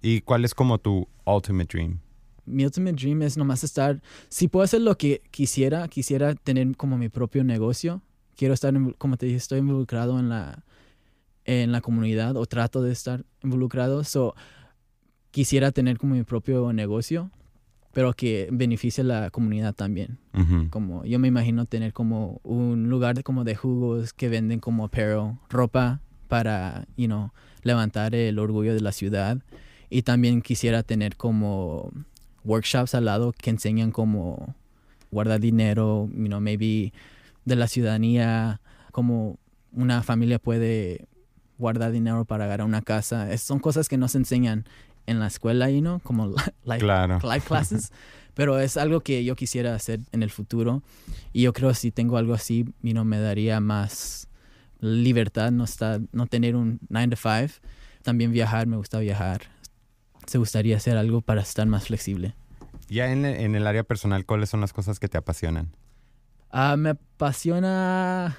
¿Y 0.01 0.21
cuál 0.21 0.43
es 0.45 0.53
como 0.53 0.79
tu 0.79 1.07
ultimate 1.25 1.77
dream? 1.77 1.99
mi 2.45 2.65
ultimate 2.65 2.95
dream 2.95 3.21
es 3.21 3.37
nomás 3.37 3.63
estar, 3.63 4.01
si 4.29 4.47
puedo 4.47 4.63
hacer 4.63 4.81
lo 4.81 4.97
que 4.97 5.21
quisiera, 5.31 5.87
quisiera 5.87 6.35
tener 6.35 6.75
como 6.75 6.97
mi 6.97 7.09
propio 7.09 7.43
negocio. 7.43 8.01
Quiero 8.35 8.53
estar, 8.53 8.73
como 8.97 9.17
te 9.17 9.27
dije, 9.27 9.37
estoy 9.37 9.59
involucrado 9.59 10.19
en 10.19 10.29
la, 10.29 10.63
en 11.45 11.71
la 11.71 11.81
comunidad 11.81 12.35
o 12.35 12.45
trato 12.45 12.81
de 12.81 12.91
estar 12.91 13.25
involucrado. 13.43 14.03
So, 14.03 14.35
quisiera 15.31 15.71
tener 15.71 15.97
como 15.97 16.15
mi 16.15 16.23
propio 16.23 16.73
negocio, 16.73 17.31
pero 17.93 18.13
que 18.13 18.49
beneficie 18.51 19.03
a 19.03 19.05
la 19.05 19.29
comunidad 19.29 19.73
también. 19.73 20.17
Como 20.71 21.05
yo 21.05 21.19
me 21.19 21.27
imagino 21.27 21.65
tener 21.65 21.93
como 21.93 22.41
un 22.43 22.89
lugar 22.89 23.15
de, 23.15 23.23
como 23.23 23.43
de 23.43 23.55
jugos 23.55 24.13
que 24.13 24.29
venden 24.29 24.59
como 24.59 24.85
apparel, 24.85 25.33
ropa 25.49 26.01
para, 26.27 26.87
you 26.97 27.05
know, 27.05 27.31
levantar 27.61 28.15
el 28.15 28.39
orgullo 28.39 28.73
de 28.73 28.81
la 28.81 28.91
ciudad. 28.91 29.37
Y 29.91 30.01
también 30.01 30.41
quisiera 30.41 30.81
tener 30.81 31.17
como 31.17 31.91
workshops 32.43 32.95
al 32.95 33.05
lado 33.05 33.31
que 33.31 33.51
enseñan 33.51 33.91
cómo 33.91 34.55
guardar 35.11 35.39
dinero, 35.39 36.09
you 36.11 36.25
know, 36.25 36.41
maybe 36.41 36.93
de 37.45 37.55
la 37.55 37.67
ciudadanía, 37.67 38.59
cómo 38.91 39.37
una 39.71 40.01
familia 40.01 40.39
puede 40.39 41.05
guardar 41.59 41.91
dinero 41.91 42.25
para 42.25 42.45
agarrar 42.45 42.65
una 42.65 42.81
casa. 42.81 43.31
Es, 43.31 43.43
son 43.43 43.59
cosas 43.59 43.87
que 43.87 43.97
no 43.97 44.07
se 44.07 44.17
enseñan 44.17 44.65
en 45.05 45.19
la 45.19 45.27
escuela, 45.27 45.69
you 45.69 45.81
know, 45.81 45.99
como 45.99 46.33
life, 46.63 46.85
life 47.23 47.47
classes. 47.47 47.91
pero 48.33 48.59
es 48.59 48.77
algo 48.77 49.01
que 49.01 49.23
yo 49.23 49.35
quisiera 49.35 49.75
hacer 49.75 50.01
en 50.11 50.23
el 50.23 50.29
futuro. 50.29 50.83
Y 51.31 51.43
yo 51.43 51.53
creo 51.53 51.69
que 51.69 51.75
si 51.75 51.91
tengo 51.91 52.17
algo 52.17 52.33
así, 52.33 52.65
you 52.81 52.91
know, 52.91 53.05
me 53.05 53.19
daría 53.19 53.59
más 53.59 54.27
libertad, 54.79 55.51
no, 55.51 55.63
está, 55.63 55.99
no 56.11 56.27
tener 56.27 56.55
un 56.55 56.79
9 56.89 57.15
to 57.15 57.17
5. 57.21 57.61
También 58.01 58.31
viajar, 58.31 58.67
me 58.67 58.77
gusta 58.77 58.99
viajar. 58.99 59.41
Se 60.25 60.37
gustaría 60.37 60.77
hacer 60.77 60.97
algo 60.97 61.21
para 61.21 61.41
estar 61.41 61.67
más 61.67 61.87
flexible. 61.87 62.35
Ya 62.89 63.11
en, 63.11 63.25
en 63.25 63.55
el 63.55 63.67
área 63.67 63.83
personal, 63.83 64.25
¿cuáles 64.25 64.49
son 64.49 64.61
las 64.61 64.73
cosas 64.73 64.99
que 64.99 65.07
te 65.07 65.17
apasionan? 65.17 65.71
Uh, 66.51 66.77
me 66.77 66.91
apasiona 66.91 68.37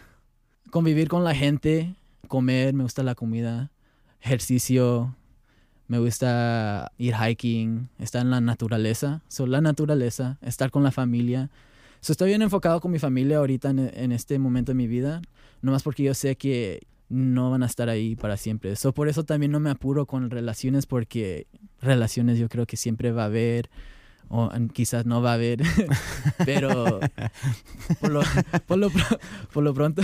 convivir 0.71 1.09
con 1.09 1.25
la 1.25 1.35
gente, 1.35 1.95
comer, 2.29 2.75
me 2.75 2.83
gusta 2.83 3.03
la 3.03 3.15
comida, 3.15 3.71
ejercicio, 4.21 5.17
me 5.89 5.99
gusta 5.99 6.93
ir 6.99 7.15
hiking, 7.15 7.89
estar 7.99 8.23
en 8.23 8.31
la 8.31 8.41
naturaleza. 8.41 9.23
So, 9.29 9.47
la 9.47 9.61
naturaleza, 9.61 10.39
estar 10.43 10.71
con 10.71 10.83
la 10.83 10.91
familia. 10.91 11.51
So, 12.01 12.13
estoy 12.13 12.31
bien 12.31 12.43
enfocado 12.43 12.81
con 12.81 12.91
mi 12.91 12.99
familia 12.99 13.39
ahorita 13.39 13.71
en, 13.71 13.79
en, 13.79 14.13
este 14.13 14.39
momento 14.39 14.73
de 14.73 14.77
mi 14.77 14.87
vida, 14.87 15.23
nomás 15.63 15.83
porque 15.83 16.03
yo 16.03 16.15
sé 16.15 16.37
que 16.37 16.87
no 17.09 17.51
van 17.51 17.63
a 17.63 17.67
estar 17.67 17.89
ahí 17.89 18.17
para 18.17 18.37
siempre. 18.37 18.77
So, 18.77 18.93
por 18.93 19.09
eso 19.09 19.25
también 19.25 19.53
no 19.53 19.61
me 19.61 19.71
apuro 19.71 20.07
con 20.07 20.31
relaciones, 20.31 20.87
porque 20.87 21.47
relaciones 21.81 22.39
yo 22.39 22.49
creo 22.49 22.67
que 22.67 22.77
siempre 22.77 23.13
va 23.13 23.23
a 23.23 23.27
haber, 23.27 23.71
o 24.29 24.51
quizás 24.73 25.07
no 25.07 25.23
va 25.23 25.33
a 25.33 25.35
haber, 25.35 25.63
pero 26.45 27.01
por 28.01 28.11
lo, 28.11 28.23
por 28.67 29.63
lo, 29.63 29.75
pronto 29.75 30.03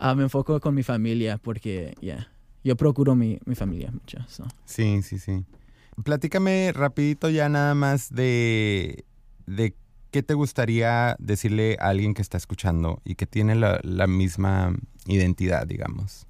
uh, 0.00 0.14
me 0.16 0.22
enfoco 0.24 0.60
con 0.60 0.74
mi 0.74 0.82
familia, 0.82 1.38
porque 1.38 1.94
ya 2.00 2.28
yo 2.64 2.76
procuro 2.76 3.14
mi, 3.14 3.38
mi 3.44 3.54
familia 3.54 3.90
mucho. 3.92 4.18
Sí, 4.64 5.02
sí, 5.02 5.18
sí. 5.18 5.44
Platícame 6.02 6.72
rapidito 6.72 7.30
ya 7.30 7.48
nada 7.48 7.74
más 7.74 8.12
de, 8.12 9.04
de 9.46 9.74
qué 10.10 10.22
te 10.22 10.34
gustaría 10.34 11.14
decirle 11.18 11.76
a 11.78 11.90
alguien 11.90 12.14
que 12.14 12.22
está 12.22 12.36
escuchando 12.36 13.00
y 13.04 13.14
que 13.14 13.26
tiene 13.26 13.54
la, 13.54 13.78
la 13.82 14.06
misma 14.06 14.74
identidad, 15.06 15.66
digamos. 15.66 16.26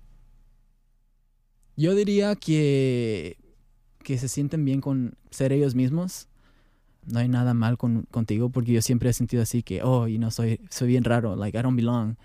Yo 1.77 1.95
diría 1.95 2.35
que, 2.37 3.39
que 4.03 4.19
se 4.19 4.29
sienten 4.29 4.65
bien 4.65 4.81
con 4.81 5.17
ser 5.31 5.53
ellos 5.53 5.75
mismos. 5.75 6.29
No 7.07 7.19
hay 7.19 7.29
nada 7.29 7.55
mal 7.55 7.79
con, 7.79 8.03
contigo 8.11 8.49
porque 8.51 8.73
yo 8.73 8.83
siempre 8.83 9.11
he 9.11 9.13
sentido 9.13 9.43
así 9.43 9.63
que, 9.63 9.83
oh, 9.83 10.09
y 10.09 10.19
no 10.19 10.31
soy, 10.31 10.61
soy 10.71 10.89
bien 10.89 11.05
raro, 11.05 11.37
like 11.37 11.59
I 11.59 11.63
don't 11.63 11.77
belong. 11.77 12.17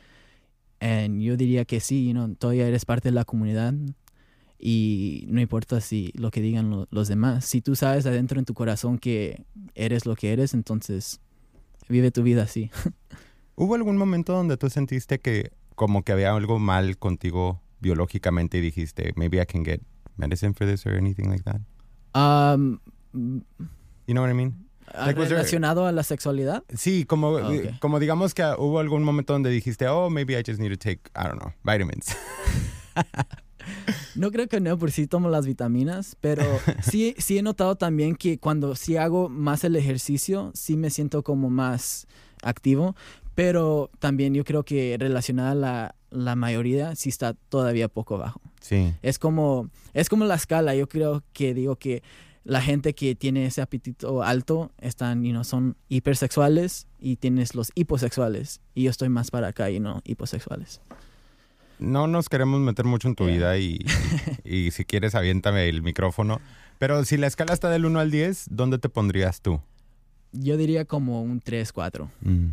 Y 0.81 1.23
yo 1.23 1.37
diría 1.37 1.65
que 1.65 1.79
sí, 1.79 2.07
you 2.07 2.13
know, 2.13 2.33
todavía 2.35 2.67
eres 2.67 2.85
parte 2.85 3.09
de 3.09 3.13
la 3.13 3.25
comunidad 3.25 3.73
y 4.57 5.25
no 5.29 5.39
importa 5.39 5.79
si 5.79 6.11
lo 6.15 6.31
que 6.31 6.41
digan 6.41 6.87
los 6.89 7.07
demás. 7.07 7.45
Si 7.45 7.61
tú 7.61 7.75
sabes 7.75 8.05
adentro 8.05 8.39
en 8.39 8.45
tu 8.45 8.53
corazón 8.53 8.99
que 8.99 9.45
eres 9.73 10.05
lo 10.05 10.15
que 10.15 10.33
eres, 10.33 10.53
entonces 10.53 11.21
vive 11.87 12.11
tu 12.11 12.23
vida 12.23 12.43
así. 12.43 12.69
¿Hubo 13.55 13.75
algún 13.75 13.97
momento 13.97 14.33
donde 14.33 14.57
tú 14.57 14.69
sentiste 14.69 15.19
que 15.19 15.51
como 15.75 16.03
que 16.03 16.11
había 16.11 16.33
algo 16.33 16.59
mal 16.59 16.97
contigo 16.97 17.61
biológicamente 17.79 18.57
y 18.57 18.61
dijiste, 18.61 19.13
maybe 19.15 19.41
I 19.41 19.45
can 19.45 19.63
get 19.63 19.81
medicine 20.17 20.53
for 20.53 20.67
this 20.67 20.85
or 20.85 20.95
anything 20.95 21.29
like 21.29 21.43
that? 21.43 21.61
Um, 22.13 22.79
you 23.13 24.13
know 24.13 24.21
what 24.21 24.29
I 24.29 24.33
mean? 24.33 24.68
¿Relacionado 24.93 25.85
a 25.85 25.91
la 25.91 26.03
sexualidad? 26.03 26.63
Sí, 26.75 27.05
como, 27.05 27.37
ah, 27.37 27.51
como 27.79 27.99
digamos 27.99 28.33
que 28.33 28.43
hubo 28.57 28.79
algún 28.79 29.03
momento 29.03 29.33
donde 29.33 29.49
dijiste, 29.49 29.87
oh, 29.87 30.09
maybe 30.09 30.39
I 30.39 30.43
just 30.45 30.59
need 30.59 30.71
to 30.71 30.77
take, 30.77 31.01
I 31.15 31.27
don't 31.27 31.39
know, 31.39 31.53
vitamins. 31.63 32.15
No 34.15 34.31
creo 34.31 34.47
que 34.47 34.59
no, 34.59 34.77
por 34.77 34.91
si 34.91 35.07
tomo 35.07 35.29
las 35.29 35.45
vitaminas, 35.45 36.17
pero 36.19 36.43
sí, 36.81 37.15
sí 37.19 37.37
he 37.37 37.41
notado 37.41 37.75
también 37.75 38.15
que 38.15 38.39
cuando 38.39 38.75
sí 38.75 38.97
hago 38.97 39.29
más 39.29 39.63
el 39.63 39.75
ejercicio, 39.75 40.51
sí 40.53 40.75
me 40.75 40.89
siento 40.89 41.23
como 41.23 41.49
más 41.49 42.07
activo, 42.41 42.95
pero 43.35 43.89
también 43.99 44.33
yo 44.33 44.43
creo 44.43 44.63
que 44.63 44.97
relacionada 44.99 45.51
a 45.51 45.55
la, 45.55 45.95
la 46.09 46.35
mayoría 46.35 46.95
sí 46.95 47.09
está 47.09 47.33
todavía 47.33 47.87
poco 47.87 48.17
bajo. 48.17 48.41
Sí. 48.59 48.93
Es 49.01 49.19
como, 49.19 49.69
es 49.93 50.09
como 50.09 50.25
la 50.25 50.35
escala, 50.35 50.75
yo 50.75 50.89
creo 50.89 51.23
que 51.33 51.53
digo 51.53 51.75
que 51.77 52.03
la 52.43 52.61
gente 52.61 52.93
que 52.93 53.15
tiene 53.15 53.45
ese 53.45 53.61
apetito 53.61 54.23
alto 54.23 54.71
están, 54.79 55.25
y 55.25 55.31
no 55.31 55.43
son 55.43 55.75
hipersexuales 55.87 56.87
y 56.99 57.17
tienes 57.17 57.55
los 57.55 57.71
hiposexuales. 57.75 58.61
Y 58.73 58.83
yo 58.83 58.91
estoy 58.91 59.09
más 59.09 59.31
para 59.31 59.49
acá 59.49 59.69
y 59.69 59.79
no 59.79 60.01
hiposexuales. 60.05 60.81
No 61.79 62.07
nos 62.07 62.27
queremos 62.27 62.59
meter 62.59 62.85
mucho 62.85 63.07
en 63.07 63.15
tu 63.15 63.25
vida 63.25 63.57
y, 63.57 63.85
y, 64.43 64.71
si 64.71 64.83
quieres 64.83 65.15
aviéntame 65.15 65.69
el 65.69 65.81
micrófono. 65.81 66.41
Pero 66.77 67.03
si 67.05 67.17
la 67.17 67.27
escala 67.27 67.53
está 67.53 67.69
del 67.69 67.85
1 67.85 67.99
al 67.99 68.11
10, 68.11 68.47
¿dónde 68.51 68.79
te 68.79 68.89
pondrías 68.89 69.41
tú? 69.41 69.61
Yo 70.31 70.57
diría 70.57 70.85
como 70.85 71.21
un 71.21 71.39
3, 71.39 71.71
4. 71.71 72.09
Mm. 72.21 72.47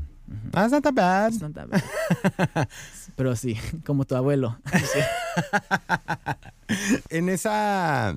Ah, 0.53 0.69
not 0.69 0.85
bad. 0.93 1.33
not 1.35 1.53
bad. 1.53 1.71
Pero 3.17 3.37
sí, 3.37 3.57
como 3.85 4.05
tu 4.05 4.17
abuelo. 4.17 4.59
en 7.11 7.29
esa... 7.29 8.17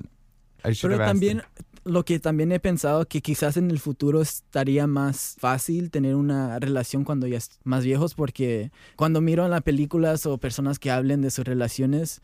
Pero 0.62 0.98
también 0.98 1.42
lo 1.84 2.04
que 2.04 2.18
también 2.18 2.52
he 2.52 2.60
pensado 2.60 3.06
que 3.06 3.22
quizás 3.22 3.56
en 3.56 3.70
el 3.70 3.78
futuro 3.78 4.20
estaría 4.20 4.86
más 4.86 5.36
fácil 5.38 5.90
tener 5.90 6.14
una 6.14 6.58
relación 6.58 7.04
cuando 7.04 7.26
ya 7.26 7.38
es 7.38 7.58
más 7.64 7.84
viejos 7.84 8.14
porque 8.14 8.70
cuando 8.96 9.20
miro 9.20 9.44
en 9.44 9.50
las 9.50 9.62
películas 9.62 10.26
o 10.26 10.38
personas 10.38 10.78
que 10.78 10.90
hablen 10.90 11.22
de 11.22 11.30
sus 11.30 11.44
relaciones 11.44 12.20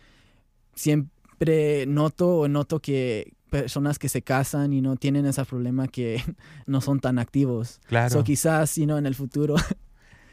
siempre 0.75 1.87
noto 1.87 2.37
o 2.37 2.49
noto 2.49 2.81
que 2.81 3.33
personas 3.51 3.99
que 3.99 4.09
se 4.09 4.23
casan 4.23 4.73
y 4.73 4.81
no 4.81 4.97
tienen 4.97 5.25
ese 5.25 5.45
problema 5.45 5.89
que 5.89 6.23
no 6.67 6.81
son 6.81 7.01
tan 7.01 7.19
activos. 7.19 7.81
Claro. 7.87 8.21
O 8.21 8.25
quizás, 8.25 8.71
si 8.71 8.87
no, 8.87 8.99
en 8.99 9.07
el 9.07 9.15
futuro. 9.15 9.55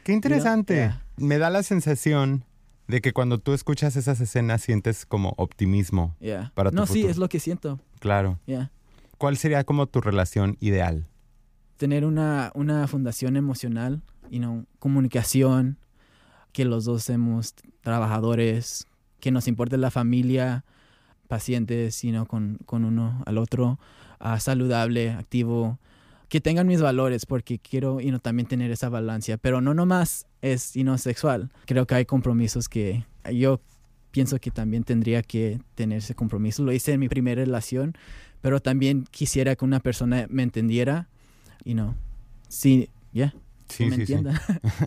Qué 0.02 0.12
interesante. 0.12 0.94
Me 1.16 1.38
da 1.38 1.48
la 1.48 1.62
sensación 1.62 2.44
de 2.86 3.00
que 3.00 3.12
cuando 3.12 3.38
tú 3.38 3.52
escuchas 3.52 3.96
esas 3.96 4.20
escenas 4.20 4.62
sientes 4.62 5.06
como 5.06 5.34
optimismo 5.36 6.16
para 6.54 6.70
tu 6.70 6.76
No, 6.76 6.86
sí, 6.86 7.04
es 7.06 7.16
lo 7.16 7.28
que 7.28 7.40
siento. 7.40 7.80
Claro. 8.00 8.38
Yeah. 8.46 8.70
¿Cuál 9.18 9.36
sería 9.36 9.64
como 9.64 9.86
tu 9.86 10.00
relación 10.00 10.56
ideal? 10.60 11.06
Tener 11.76 12.04
una, 12.04 12.52
una 12.54 12.86
fundación 12.86 13.36
emocional, 13.36 14.02
y 14.30 14.38
no 14.38 14.66
comunicación, 14.78 15.78
que 16.52 16.64
los 16.64 16.84
dos 16.84 17.02
seamos 17.02 17.54
trabajadores, 17.80 18.86
que 19.20 19.30
nos 19.30 19.48
importe 19.48 19.76
la 19.76 19.90
familia, 19.90 20.64
pacientes, 21.28 21.94
sino 21.94 22.26
con, 22.26 22.58
con 22.66 22.84
uno 22.84 23.22
al 23.26 23.38
otro, 23.38 23.78
uh, 24.20 24.38
saludable, 24.38 25.10
activo, 25.10 25.78
que 26.34 26.40
tengan 26.40 26.66
mis 26.66 26.82
valores, 26.82 27.26
porque 27.26 27.60
quiero 27.60 28.00
y 28.00 28.10
no 28.10 28.18
también 28.18 28.48
tener 28.48 28.72
esa 28.72 28.88
balanza, 28.88 29.36
pero 29.36 29.60
no 29.60 29.72
nomás 29.72 30.26
es 30.42 30.74
y 30.74 30.82
no 30.82 30.98
sexual. 30.98 31.52
Creo 31.64 31.86
que 31.86 31.94
hay 31.94 32.06
compromisos 32.06 32.68
que 32.68 33.04
yo 33.32 33.60
pienso 34.10 34.40
que 34.40 34.50
también 34.50 34.82
tendría 34.82 35.22
que 35.22 35.60
tener 35.76 35.98
ese 35.98 36.16
compromiso. 36.16 36.64
Lo 36.64 36.72
hice 36.72 36.92
en 36.92 36.98
mi 36.98 37.08
primera 37.08 37.44
relación, 37.44 37.96
pero 38.40 38.58
también 38.58 39.04
quisiera 39.12 39.54
que 39.54 39.64
una 39.64 39.78
persona 39.78 40.26
me 40.28 40.42
entendiera 40.42 41.08
y 41.62 41.74
no. 41.74 41.94
Sí, 42.48 42.90
ya. 43.12 43.32
Sí, 43.68 43.88
sí, 43.92 44.04
sí. 44.04 44.16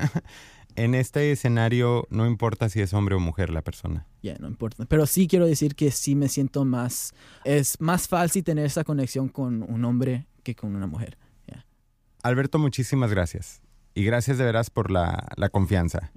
en 0.75 0.95
este 0.95 1.31
escenario 1.31 2.07
no 2.09 2.27
importa 2.27 2.67
si 2.67 2.81
es 2.81 2.93
hombre 2.93 3.15
o 3.15 3.21
mujer 3.21 3.51
la 3.51 3.61
persona. 3.61 4.05
Ya, 4.21 4.35
no 4.37 4.49
importa. 4.49 4.83
Pero 4.83 5.05
sí 5.05 5.29
quiero 5.29 5.45
decir 5.45 5.75
que 5.75 5.91
sí 5.91 6.13
me 6.13 6.27
siento 6.27 6.65
más, 6.65 7.13
es 7.45 7.79
más 7.79 8.09
fácil 8.09 8.43
tener 8.43 8.65
esa 8.65 8.83
conexión 8.83 9.29
con 9.29 9.63
un 9.63 9.85
hombre 9.85 10.27
que 10.43 10.53
con 10.53 10.75
una 10.75 10.87
mujer. 10.87 11.17
Alberto, 12.23 12.59
muchísimas 12.59 13.11
gracias. 13.11 13.61
Y 13.93 14.03
gracias 14.03 14.37
de 14.37 14.45
veras 14.45 14.69
por 14.69 14.91
la, 14.91 15.27
la 15.37 15.49
confianza, 15.49 16.11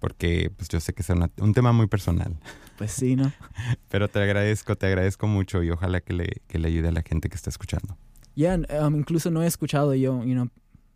porque 0.00 0.50
pues 0.56 0.68
yo 0.68 0.80
sé 0.80 0.92
que 0.92 1.02
es 1.02 1.10
un 1.10 1.54
tema 1.54 1.70
muy 1.70 1.86
personal. 1.86 2.36
Pues 2.76 2.90
sí, 2.90 3.14
¿no? 3.14 3.32
Pero 3.88 4.08
te 4.08 4.20
agradezco, 4.20 4.74
te 4.74 4.86
agradezco 4.86 5.28
mucho 5.28 5.62
y 5.62 5.70
ojalá 5.70 6.00
que 6.00 6.12
le, 6.12 6.42
que 6.48 6.58
le 6.58 6.66
ayude 6.66 6.88
a 6.88 6.92
la 6.92 7.02
gente 7.02 7.28
que 7.28 7.36
está 7.36 7.48
escuchando. 7.48 7.96
Ya, 8.34 8.58
um, 8.82 8.96
incluso 8.96 9.30
no 9.30 9.44
he 9.44 9.46
escuchado 9.46 9.94
yo, 9.94 10.24
you 10.24 10.32
know, 10.32 10.48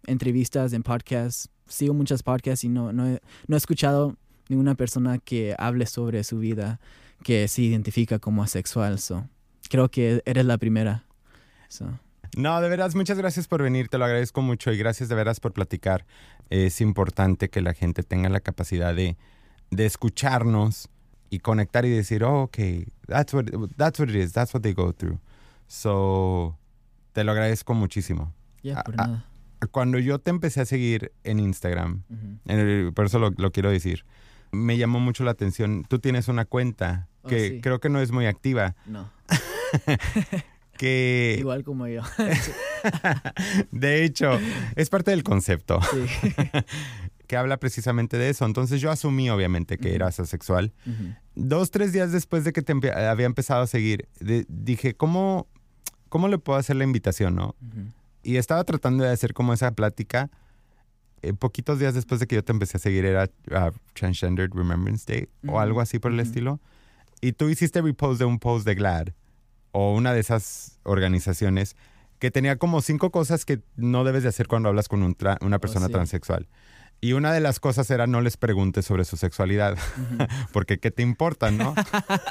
entrevistas 0.06 0.72
en 0.72 0.82
podcasts. 0.82 1.48
Sigo 1.68 1.94
muchas 1.94 2.24
podcasts 2.24 2.64
y 2.64 2.68
no, 2.68 2.92
no, 2.92 3.06
he, 3.06 3.20
no 3.46 3.54
he 3.54 3.58
escuchado 3.58 4.16
ninguna 4.48 4.74
persona 4.74 5.18
que 5.18 5.54
hable 5.56 5.86
sobre 5.86 6.24
su 6.24 6.38
vida 6.38 6.80
que 7.22 7.46
se 7.46 7.62
identifica 7.62 8.18
como 8.18 8.42
asexual. 8.42 8.98
So, 8.98 9.28
creo 9.70 9.88
que 9.88 10.20
eres 10.26 10.46
la 10.46 10.58
primera. 10.58 11.04
So. 11.68 12.00
No, 12.36 12.60
de 12.60 12.68
veras, 12.68 12.94
muchas 12.94 13.16
gracias 13.18 13.46
por 13.46 13.62
venir, 13.62 13.88
te 13.88 13.98
lo 13.98 14.04
agradezco 14.04 14.42
mucho 14.42 14.72
y 14.72 14.76
gracias 14.78 15.08
de 15.08 15.14
veras 15.14 15.40
por 15.40 15.52
platicar. 15.52 16.04
Es 16.50 16.80
importante 16.80 17.48
que 17.48 17.60
la 17.60 17.74
gente 17.74 18.02
tenga 18.02 18.28
la 18.28 18.40
capacidad 18.40 18.94
de, 18.94 19.16
de 19.70 19.86
escucharnos 19.86 20.88
y 21.30 21.38
conectar 21.40 21.84
y 21.84 21.90
decir, 21.90 22.24
oh, 22.24 22.42
ok, 22.44 22.58
that's 23.06 23.34
what, 23.34 23.44
that's 23.76 23.98
what 24.00 24.08
it 24.08 24.16
is, 24.16 24.32
that's 24.32 24.52
what 24.52 24.62
they 24.62 24.72
go 24.72 24.92
through. 24.92 25.18
So, 25.68 26.58
te 27.12 27.22
lo 27.24 27.32
agradezco 27.32 27.74
muchísimo. 27.74 28.32
Ya, 28.62 28.82
por 28.82 28.94
Ah, 28.98 29.06
nada. 29.06 29.24
Cuando 29.70 29.98
yo 29.98 30.18
te 30.18 30.30
empecé 30.30 30.60
a 30.60 30.66
seguir 30.66 31.12
en 31.22 31.38
Instagram, 31.40 32.02
Ujú. 32.10 32.38
en 32.52 32.58
el- 32.58 32.92
por 32.92 33.06
eso 33.06 33.18
lo, 33.18 33.30
lo 33.30 33.50
quiero 33.52 33.70
decir, 33.70 34.04
me 34.52 34.76
llamó 34.76 35.00
mucho 35.00 35.24
la 35.24 35.30
atención. 35.30 35.84
Tú 35.88 35.98
tienes 36.00 36.28
una 36.28 36.44
cuenta 36.44 37.08
Oh, 37.22 37.28
que 37.28 37.48
sí. 37.48 37.60
creo 37.62 37.80
que 37.80 37.88
no 37.88 38.00
es 38.00 38.12
muy 38.12 38.26
activa, 38.26 38.74
No, 38.86 39.10
que 40.78 41.36
igual 41.38 41.64
como 41.64 41.86
yo. 41.88 42.02
de 43.72 44.04
hecho 44.04 44.38
es 44.76 44.88
parte 44.90 45.10
del 45.10 45.22
concepto. 45.22 45.80
sí. 45.82 46.32
que 47.26 47.36
habla 47.38 47.56
precisamente 47.58 48.18
de 48.18 48.28
eso. 48.28 48.44
Entonces 48.44 48.80
yo 48.82 48.90
asumí 48.90 49.30
obviamente 49.30 49.78
que 49.78 49.88
Ujú. 49.88 49.94
eras 49.96 50.20
asexual. 50.20 50.72
Dos, 51.34 51.70
tres 51.70 51.92
días 51.92 52.12
después 52.12 52.44
de 52.44 52.52
que 52.52 52.60
te 52.60 52.74
empe- 52.74 52.94
había 52.94 53.24
empezado 53.26 53.62
a 53.62 53.66
seguir, 53.66 54.08
de- 54.20 54.44
dije, 54.48 54.94
¿cómo, 54.94 55.46
¿cómo 56.10 56.28
le 56.28 56.36
puedo 56.38 56.58
hacer 56.58 56.76
la 56.76 56.84
invitación, 56.84 57.34
no? 57.34 57.54
Y 58.22 58.36
estaba 58.36 58.62
tratando 58.64 59.04
de 59.04 59.10
hacer 59.10 59.32
como 59.32 59.54
esa 59.54 59.70
plática. 59.72 60.30
eh, 61.22 61.32
poquitos 61.32 61.78
días 61.78 61.94
después 61.94 62.20
de 62.20 62.26
que 62.26 62.34
yo 62.34 62.44
te 62.44 62.52
empecé 62.52 62.76
a 62.76 62.80
seguir 62.80 63.06
era 63.06 63.30
ah, 63.52 63.70
Transgendered 63.94 64.50
Remembrance 64.52 65.04
Day 65.10 65.28
o 65.48 65.58
algo 65.58 65.80
así 65.80 65.98
por 65.98 66.12
el 66.12 66.20
estilo. 66.20 66.60
Y 67.22 67.32
tú 67.32 67.48
hiciste 67.48 67.80
repost 67.80 68.18
de 68.18 68.26
un 68.26 68.38
post 68.38 68.66
de 68.66 68.74
GLAD 68.74 69.08
o 69.76 69.92
una 69.92 70.12
de 70.14 70.20
esas 70.20 70.78
organizaciones 70.84 71.74
que 72.20 72.30
tenía 72.30 72.56
como 72.56 72.80
cinco 72.80 73.10
cosas 73.10 73.44
que 73.44 73.60
no 73.76 74.04
debes 74.04 74.22
de 74.22 74.28
hacer 74.28 74.46
cuando 74.46 74.68
hablas 74.68 74.86
con 74.88 75.02
un 75.02 75.16
tra- 75.16 75.36
una 75.40 75.58
persona 75.58 75.86
sí. 75.88 75.92
transexual. 75.92 76.46
Y 77.00 77.12
una 77.12 77.32
de 77.32 77.40
las 77.40 77.58
cosas 77.60 77.90
era 77.90 78.06
no 78.06 78.20
les 78.22 78.36
preguntes 78.38 78.86
sobre 78.86 79.04
su 79.04 79.16
sexualidad, 79.16 79.72
Ujú. 79.74 80.26
porque 80.52 80.78
qué 80.78 80.90
te 80.92 81.02
importa, 81.02 81.50
¿no? 81.50 81.74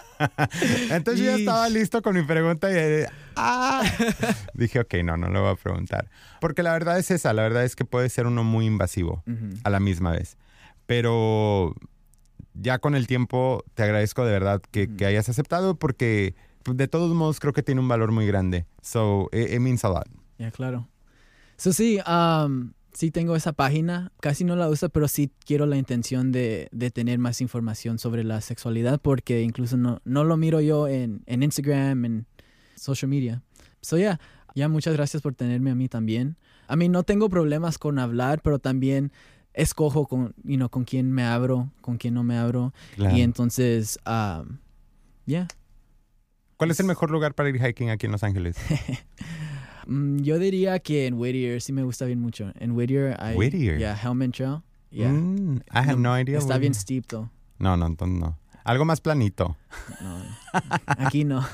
Entonces 0.89 1.19
yo 1.23 1.31
ya 1.31 1.35
estaba 1.35 1.69
listo 1.69 2.01
con 2.01 2.15
mi 2.15 2.23
pregunta 2.23 2.71
y 2.71 3.05
¡ah! 3.35 3.83
dije, 4.53 4.79
ok, 4.79 4.93
no, 5.03 5.17
no 5.17 5.29
le 5.29 5.39
voy 5.39 5.51
a 5.51 5.55
preguntar. 5.55 6.09
Porque 6.39 6.63
la 6.63 6.71
verdad 6.71 6.97
es 6.97 7.11
esa, 7.11 7.33
la 7.33 7.43
verdad 7.43 7.65
es 7.65 7.75
que 7.75 7.85
puede 7.85 8.09
ser 8.09 8.25
uno 8.25 8.43
muy 8.43 8.65
invasivo 8.65 9.21
Ujú. 9.27 9.57
a 9.63 9.69
la 9.69 9.79
misma 9.79 10.11
vez. 10.11 10.37
Pero 10.85 11.75
ya 12.53 12.79
con 12.79 12.95
el 12.95 13.05
tiempo 13.05 13.63
te 13.75 13.83
agradezco 13.83 14.25
de 14.25 14.31
verdad 14.31 14.61
que, 14.71 14.85
Ujú. 14.85 14.95
que 14.97 15.05
hayas 15.05 15.29
aceptado 15.29 15.75
porque 15.75 16.35
de 16.65 16.87
todos 16.87 17.13
modos 17.13 17.39
creo 17.39 17.53
que 17.53 17.63
tiene 17.63 17.81
un 17.81 17.87
valor 17.87 18.11
muy 18.11 18.25
grande. 18.25 18.65
So, 18.81 19.29
it, 19.31 19.51
it 19.51 19.59
means 19.59 19.83
a 19.83 19.89
lot. 19.89 20.07
Ya, 20.37 20.51
claro. 20.51 20.87
So, 21.57 21.73
sí, 21.73 21.99
um, 22.07 22.73
sí 22.93 23.11
tengo 23.11 23.35
esa 23.35 23.53
página. 23.53 24.11
Casi 24.19 24.43
no 24.43 24.55
la 24.55 24.69
uso, 24.69 24.89
pero 24.89 25.07
sí 25.07 25.31
quiero 25.45 25.65
la 25.65 25.77
intención 25.77 26.31
de, 26.31 26.69
de 26.71 26.91
tener 26.91 27.19
más 27.19 27.41
información 27.41 27.99
sobre 27.99 28.23
la 28.23 28.41
sexualidad 28.41 28.99
porque 29.01 29.41
incluso 29.41 29.77
no, 29.77 30.01
no 30.05 30.23
lo 30.23 30.37
miro 30.37 30.61
yo 30.61 30.87
en, 30.87 31.23
en 31.25 31.43
Instagram, 31.43 32.05
en 32.05 32.27
social 32.75 33.09
media. 33.09 33.41
So, 33.81 33.97
ya, 33.97 34.19
ya 34.55 34.69
muchas 34.69 34.93
gracias 34.93 35.21
por 35.21 35.35
tenerme 35.35 35.71
a 35.71 35.75
mí 35.75 35.89
también. 35.89 36.37
A 36.67 36.75
mí 36.75 36.89
no 36.89 37.03
tengo 37.03 37.29
problemas 37.29 37.77
con 37.77 37.99
hablar, 37.99 38.41
pero 38.41 38.59
también 38.59 39.11
escojo 39.53 40.07
con, 40.07 40.33
you 40.43 40.55
know, 40.55 40.69
con 40.69 40.83
quién 40.85 41.11
me 41.11 41.23
abro, 41.23 41.71
con 41.81 41.97
quién 41.97 42.13
no 42.13 42.23
me 42.23 42.37
abro. 42.37 42.73
Claro. 42.95 43.15
Y 43.15 43.21
entonces, 43.21 43.99
um, 44.07 44.57
ya. 45.25 45.47
¿Cuál 46.63 46.71
es 46.71 46.79
el 46.79 46.85
mejor 46.85 47.11
lugar 47.11 47.33
para 47.35 47.49
ir 47.49 47.61
hiking 47.61 47.89
aquí 47.89 48.05
en 48.05 48.13
Los 48.13 48.23
Ángeles? 48.23 48.55
Mm, 49.85 50.19
yo 50.21 50.39
diría 50.39 50.79
que 50.79 51.07
en 51.07 51.15
Whittier 51.15 51.61
sí 51.61 51.73
me 51.73 51.83
gusta 51.83 52.05
bien 52.05 52.17
mucho. 52.21 52.53
En 52.57 52.71
Whittier 52.71 53.17
hay... 53.19 53.35
Whittier. 53.35 53.77
Yeah, 53.77 53.99
Hellman 54.01 54.31
Trail. 54.31 54.61
Yeah. 54.91 55.09
Mm, 55.11 55.57
I 55.57 55.61
have 55.79 55.97
no, 55.97 56.17
idea. 56.17 56.37
Está 56.39 56.57
bien 56.57 56.73
steep, 56.73 57.05
though. 57.07 57.29
No, 57.59 57.75
no, 57.75 57.87
entonces 57.87 58.17
no. 58.17 58.39
Algo 58.63 58.85
más 58.85 59.01
planito. 59.01 59.57
No, 60.01 60.19
no. 60.19 60.25
Aquí 60.85 61.25
no. 61.25 61.45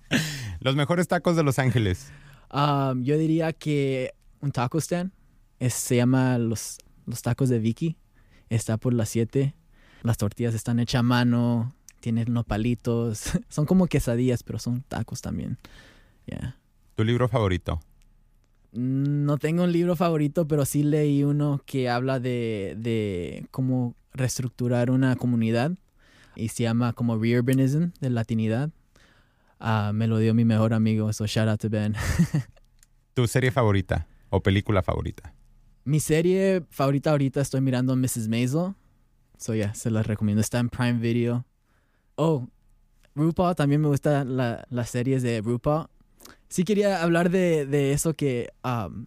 Los 0.60 0.76
mejores 0.76 1.08
tacos 1.08 1.36
de 1.36 1.42
Los 1.42 1.58
Ángeles. 1.58 2.10
Um, 2.50 3.02
yo 3.02 3.18
diría 3.18 3.52
que 3.52 4.14
un 4.40 4.50
taco 4.50 4.78
stand 4.78 5.12
es- 5.58 5.74
se 5.74 5.96
llama 5.96 6.38
los, 6.38 6.78
los 7.04 7.20
tacos 7.20 7.50
de 7.50 7.58
Vicky. 7.58 7.98
Está 8.48 8.78
por 8.78 8.94
las 8.94 9.10
7. 9.10 9.54
Las 10.02 10.16
tortillas 10.16 10.54
están 10.54 10.78
hechas 10.80 11.00
a 11.00 11.02
mano. 11.02 11.74
Tienen 12.04 12.34
nopalitos. 12.34 13.30
son 13.48 13.64
como 13.64 13.86
quesadillas, 13.86 14.42
pero 14.42 14.58
son 14.58 14.82
tacos 14.82 15.22
también. 15.22 15.56
Yeah. 16.26 16.58
¿Tu 16.96 17.02
libro 17.02 17.28
favorito? 17.28 17.80
Mm, 18.72 19.24
No 19.24 19.38
tengo 19.38 19.62
un 19.64 19.72
libro 19.72 19.96
favorito, 19.96 20.46
pero 20.46 20.66
sí 20.66 20.82
leí 20.82 21.24
uno 21.24 21.62
que 21.64 21.88
habla 21.88 22.20
de, 22.20 22.74
de 22.76 23.46
cómo 23.50 23.94
reestructurar 24.12 24.90
una 24.90 25.16
comunidad 25.16 25.72
y 26.36 26.48
se 26.48 26.64
llama 26.64 26.92
como 26.92 27.16
Reurbanism 27.16 27.92
de 28.02 28.10
Latinidad. 28.10 28.68
Ah, 29.58 29.92
me 29.94 30.06
lo 30.06 30.18
dio 30.18 30.34
mi 30.34 30.44
mejor 30.44 30.74
amigo, 30.74 31.10
so 31.14 31.24
shout 31.26 31.48
out 31.48 31.58
to 31.60 31.70
Ben. 31.70 31.94
¿Tu 33.14 33.26
serie 33.26 33.50
favorita 33.50 34.06
o 34.28 34.42
película 34.42 34.82
favorita? 34.82 35.32
mi 35.86 36.00
serie 36.00 36.62
favorita 36.68 37.12
ahorita 37.12 37.40
estoy 37.40 37.62
mirando 37.62 37.96
Mrs. 37.96 38.28
Maisel. 38.28 38.74
So 39.38 39.54
yeah, 39.54 39.72
se 39.72 39.90
las 39.90 40.06
recomiendo. 40.06 40.42
Está 40.42 40.58
en 40.58 40.68
Prime 40.68 40.98
Video. 40.98 41.46
Oh, 42.16 42.46
RuPaul, 43.14 43.54
también 43.54 43.80
me 43.80 43.88
gustan 43.88 44.36
la- 44.36 44.64
las 44.70 44.90
series 44.90 45.22
de 45.22 45.40
RuPaul. 45.40 45.86
Sí 46.48 46.64
quería 46.64 47.02
hablar 47.02 47.30
de, 47.30 47.66
de 47.66 47.92
eso 47.92 48.14
que 48.14 48.50
um, 48.64 49.06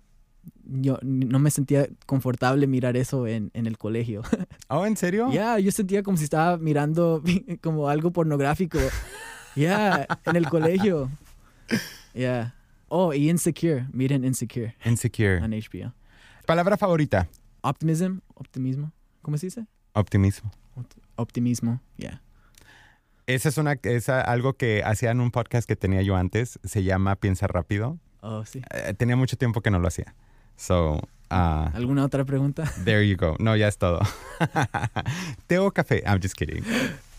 yo 0.65 0.99
no 1.01 1.39
me 1.39 1.49
sentía 1.51 1.87
confortable 2.05 2.67
mirar 2.67 2.97
eso 2.97 3.25
en, 3.27 3.51
en 3.53 3.65
el 3.67 3.77
colegio. 3.77 4.21
Oh, 4.69 4.85
¿en 4.85 4.97
serio? 4.97 5.31
Ya, 5.31 5.57
yo 5.59 5.71
sentía 5.71 6.03
como 6.03 6.17
si 6.17 6.25
estaba 6.25 6.57
mirando 6.57 7.23
como 7.61 7.87
algo 7.87 8.11
pornográfico. 8.11 8.77
Ya, 9.55 10.05
en 10.25 10.35
el 10.35 10.49
colegio. 10.49 11.09
Ya. 12.13 12.53
Oh, 12.89 13.13
y 13.13 13.29
Insecure. 13.29 13.87
Miren 13.93 14.25
Insecure 14.25 14.75
Insecure. 14.83 15.37
en 15.37 15.51
HBO. 15.51 15.93
Palabra 16.45 16.75
favorita. 16.75 17.29
Optimism, 17.61 18.17
optimismo. 18.35 18.91
¿Cómo 19.21 19.37
se 19.37 19.45
dice? 19.47 19.65
Optimismo. 19.93 20.51
Optimismo, 21.15 21.81
ya. 21.97 22.21
Esa 23.27 23.49
es 23.49 23.57
una, 23.57 23.73
esa, 23.83 24.21
algo 24.21 24.53
que 24.53 24.83
hacía 24.85 25.11
en 25.11 25.19
un 25.19 25.31
podcast 25.31 25.67
que 25.67 25.75
tenía 25.75 26.01
yo 26.01 26.15
antes. 26.15 26.59
Se 26.63 26.83
llama 26.83 27.17
Piensa 27.17 27.45
Rápido. 27.45 27.99
Oh, 28.21 28.45
sí. 28.45 28.61
Eh, 28.71 28.93
tenía 28.93 29.17
mucho 29.17 29.35
tiempo 29.35 29.59
que 29.59 29.69
no 29.69 29.79
lo 29.79 29.87
hacía. 29.89 30.15
So, 30.55 31.01
ah, 31.29 31.69
¿Alguna 31.73 32.05
otra 32.05 32.23
pregunta? 32.23 32.63
there 32.85 33.05
you 33.05 33.17
go. 33.17 33.35
No, 33.39 33.57
ya 33.57 33.67
es 33.67 33.77
todo. 33.77 33.99
¿Té 35.47 35.59
o 35.59 35.71
café? 35.71 36.03
I'm 36.05 36.21
just 36.21 36.35
kidding. 36.35 36.63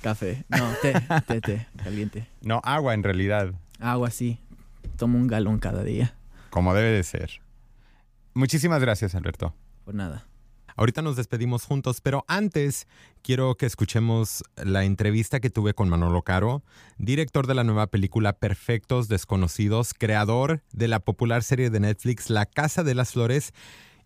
Café. 0.03 0.45
No, 0.49 0.73
té, 0.81 0.95
té, 1.27 1.41
té, 1.43 1.67
caliente. 1.85 2.27
No, 2.41 2.63
agua 2.65 2.95
en 2.95 3.03
realidad. 3.03 3.53
Agua, 3.79 4.11
sí. 4.11 4.41
Tomo 4.97 5.19
un 5.19 5.27
galón 5.27 5.59
cada 5.59 5.85
día. 5.85 6.15
Como 6.49 6.73
debe 6.73 6.91
de 6.91 7.03
ser. 7.03 7.43
Muchísimas 8.33 8.81
gracias, 8.81 9.15
Alberto. 9.15 9.55
Por 9.85 9.95
nada. 9.95 10.25
Ahorita 10.79 11.03
nos 11.03 11.17
despedimos 11.17 11.65
juntos, 11.65 12.01
pero 12.01 12.25
antes 12.29 12.87
quiero 13.23 13.57
que 13.57 13.67
escuchemos 13.67 14.45
la 14.55 14.85
entrevista 14.85 15.41
que 15.41 15.51
tuve 15.51 15.75
con 15.75 15.89
Manolo 15.89 16.23
Caro, 16.23 16.63
director 16.99 17.49
de 17.49 17.57
la 17.57 17.65
nueva 17.65 17.89
película 17.89 18.33
Perfectos 18.33 19.09
Desconocidos, 19.09 19.93
creador 19.93 20.63
de 20.73 20.87
la 20.87 21.01
popular 21.01 21.43
serie 21.43 21.71
de 21.71 21.81
Netflix 21.81 22.31
La 22.31 22.47
Casa 22.47 22.85
de 22.85 22.95
las 22.95 23.11
Flores, 23.11 23.55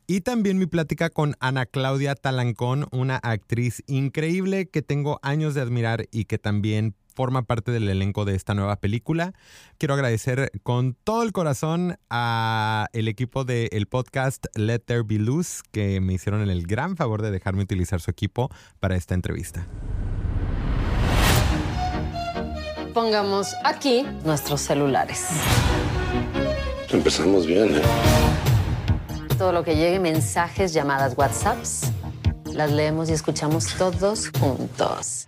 y 0.07 0.23
también 0.23 0.57
mi 0.57 0.65
plática 0.65 1.11
con 1.11 1.37
Ana 1.41 1.67
Claudia 1.67 2.15
Talancón, 2.15 2.87
una 2.91 3.17
actriz 3.17 3.83
increíble 3.87 4.71
que 4.71 4.81
tengo 4.81 5.21
años 5.23 5.53
de 5.53 5.61
admirar 5.61 6.07
y 6.11 6.25
que 6.25 6.39
también 6.39 6.95
forma 7.13 7.43
parte 7.43 7.71
del 7.71 7.89
elenco 7.89 8.25
de 8.25 8.35
esta 8.35 8.55
nueva 8.55 8.77
película. 8.77 9.33
Quiero 9.79 9.95
agradecer 9.95 10.51
con 10.63 10.95
todo 10.95 11.23
el 11.23 11.33
corazón 11.33 11.99
a 12.11 12.89
el 12.93 13.09
equipo 13.09 13.45
del 13.45 13.87
podcast 13.87 14.47
Let 14.55 14.81
There 14.81 15.03
Be 15.05 15.19
Luz 15.19 15.63
que 15.71 16.01
me 16.01 16.15
hicieron 16.15 16.49
el 16.49 16.67
gran 16.67 16.97
favor 16.97 17.23
de 17.23 17.31
dejarme 17.31 17.63
utilizar 17.63 18.01
su 18.01 18.11
equipo 18.11 18.51
para 18.81 18.97
esta 18.97 19.15
entrevista. 19.15 19.67
Pongamos 22.95 23.55
aquí 23.65 24.05
nuestros 24.25 24.61
celulares. 24.61 25.27
Empezamos 26.91 27.47
bien, 27.47 27.77
¿eh? 27.77 27.83
Todo 29.39 29.53
lo 29.53 29.65
que 29.65 29.77
llegue, 29.77 29.99
mensajes, 29.99 30.75
llamadas, 30.75 31.15
WhatsApps, 31.17 31.91
las 32.53 32.71
leemos 32.71 33.09
y 33.09 33.15
escuchamos 33.15 33.75
todos 33.79 34.31
juntos. 34.39 35.27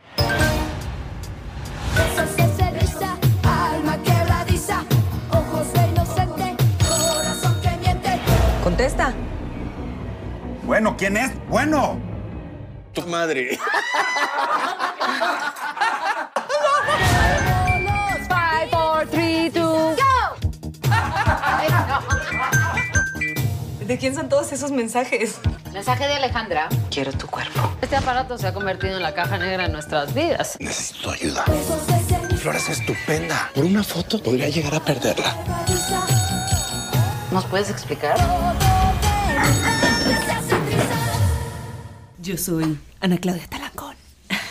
Contesta. 8.65 9.13
Bueno, 10.65 10.97
¿quién 10.97 11.19
es? 11.19 11.31
Bueno. 11.49 12.01
Tu 12.95 13.03
madre. 13.03 13.59
Five, 18.27 18.71
four, 18.71 19.07
three, 19.11 19.51
two, 19.51 19.61
go. 19.61 19.95
¿De 23.87 23.99
quién 23.99 24.15
son 24.15 24.31
todos 24.31 24.51
esos 24.53 24.71
mensajes? 24.71 25.39
Mensaje 25.75 26.07
de 26.07 26.15
Alejandra. 26.15 26.69
Quiero 26.89 27.11
tu 27.11 27.27
cuerpo. 27.27 27.77
Este 27.83 27.97
aparato 27.97 28.39
se 28.39 28.47
ha 28.47 28.55
convertido 28.55 28.97
en 28.97 29.03
la 29.03 29.13
caja 29.13 29.39
negra 29.39 29.67
en 29.67 29.73
nuestras 29.73 30.15
vidas. 30.15 30.57
Necesito 30.61 31.03
tu 31.03 31.11
ayuda. 31.11 31.45
Flora 32.37 32.59
es 32.59 32.69
estupenda. 32.69 33.51
Por 33.53 33.65
una 33.65 33.83
foto 33.83 34.23
podría 34.23 34.49
llegar 34.49 34.73
a 34.77 34.85
perderla. 34.85 35.37
¿Nos 37.33 37.45
puedes 37.47 37.71
explicar? 37.71 38.17
Yo 42.19 42.37
soy 42.39 42.79
Ana 43.01 43.19
Claudia 43.19 43.49
Talancón. 43.49 43.97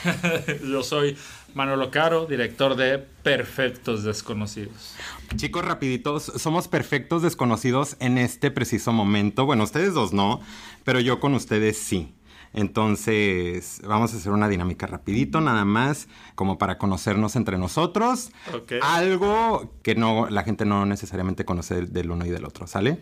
Yo 0.70 0.84
soy 0.84 1.18
Manolo 1.54 1.92
Caro, 1.92 2.26
director 2.26 2.76
de 2.76 2.98
Perfectos 2.98 4.04
Desconocidos. 4.04 4.96
Chicos, 5.36 5.64
rapiditos, 5.64 6.24
somos 6.38 6.68
perfectos 6.68 7.22
desconocidos 7.22 7.96
en 8.00 8.18
este 8.18 8.50
preciso 8.52 8.92
momento. 8.92 9.46
Bueno, 9.46 9.64
ustedes 9.64 9.94
dos 9.94 10.14
no, 10.14 10.42
pero 10.84 11.00
yo 11.00 11.20
con 11.20 11.34
ustedes 11.34 11.78
sí. 11.78 12.14
Entonces, 12.56 13.82
vamos 13.84 14.14
a 14.14 14.18
hacer 14.18 14.32
una 14.32 14.48
dinámica 14.48 14.86
rapidito, 14.86 15.42
nada 15.42 15.66
más, 15.66 16.08
como 16.36 16.60
para 16.60 16.78
conocernos 16.78 17.36
entre 17.36 17.58
nosotros. 17.58 18.30
Ok. 18.54 18.74
Algo 18.82 19.74
que 19.82 19.96
no, 19.96 20.28
la 20.30 20.44
gente 20.44 20.64
no 20.66 20.86
necesariamente 20.86 21.46
conoce 21.46 21.86
del- 21.88 22.12
uno 22.12 22.26
y 22.26 22.30
del 22.30 22.46
otro, 22.46 22.68
¿sale? 22.68 23.00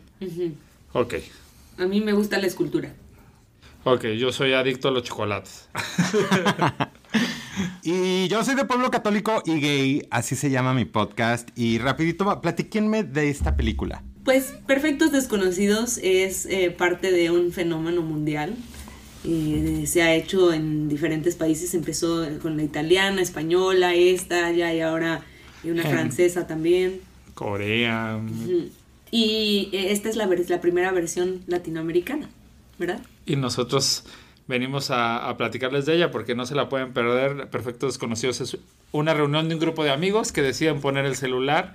Ok. 0.94 1.16
A 1.80 1.86
mí 1.86 2.00
me 2.00 2.14
gusta 2.14 2.38
la 2.38 2.48
escultura. 2.48 2.94
Ok, 3.84 4.06
yo 4.18 4.32
soy 4.32 4.54
adicto 4.54 4.88
a 4.88 4.92
los 4.92 5.04
chocolates. 5.04 5.68
Y 7.84 8.28
yo 8.28 8.44
soy 8.44 8.56
de 8.56 8.66
pueblo 8.66 8.92
católico 8.92 9.42
y 9.46 9.60
gay, 9.60 10.08
así 10.12 10.36
se 10.36 10.50
llama 10.50 10.74
mi 10.74 10.86
podcast. 10.86 11.50
Y 11.58 11.78
rapidito, 11.80 12.42
platíquenme 12.42 13.04
de 13.04 13.30
esta 13.30 13.56
película. 13.56 14.04
Pues 14.24 14.54
Perfectos 14.68 15.12
Desconocidos 15.12 16.00
es 16.04 16.46
eh, 16.46 16.70
parte 16.72 17.12
de 17.12 17.32
un 17.32 17.52
fenómeno 17.52 18.02
mundial. 18.02 18.56
Eh, 19.24 19.84
se 19.88 20.02
ha 20.04 20.14
hecho 20.14 20.54
en 20.54 20.90
diferentes 20.90 21.36
países. 21.36 21.74
Empezó 21.74 22.26
con 22.42 22.56
la 22.58 22.64
italiana, 22.64 23.22
española, 23.22 23.94
esta, 23.96 24.52
ya 24.52 24.74
y 24.74 24.82
ahora 24.82 25.22
una 25.64 25.84
Em. 25.84 25.92
francesa 25.92 26.48
también. 26.48 27.02
Corea. 27.34 28.20
Y 29.12 29.70
eh, 29.74 29.92
esta 29.92 30.10
es 30.10 30.16
la 30.16 30.28
primera 30.62 30.92
versión 30.92 31.42
latinoamericana, 31.48 32.30
¿verdad? 32.80 33.02
Y 33.26 33.36
nosotros 33.36 34.06
venimos 34.48 34.92
a, 34.92 35.30
a 35.30 35.38
platicarles 35.38 35.86
de 35.86 35.96
ella 35.96 36.12
porque 36.12 36.36
no 36.36 36.46
se 36.46 36.56
la 36.56 36.70
pueden 36.70 36.94
perder. 36.94 37.50
Perfectos 37.50 37.94
Desconocidos 37.94 38.42
es 38.42 38.58
una 38.92 39.14
reunión 39.14 39.48
de 39.50 39.56
un 39.56 39.62
grupo 39.62 39.84
de 39.84 39.92
amigos 39.92 40.32
que 40.32 40.42
deciden 40.42 40.82
poner 40.82 41.06
el 41.06 41.16
celular 41.16 41.74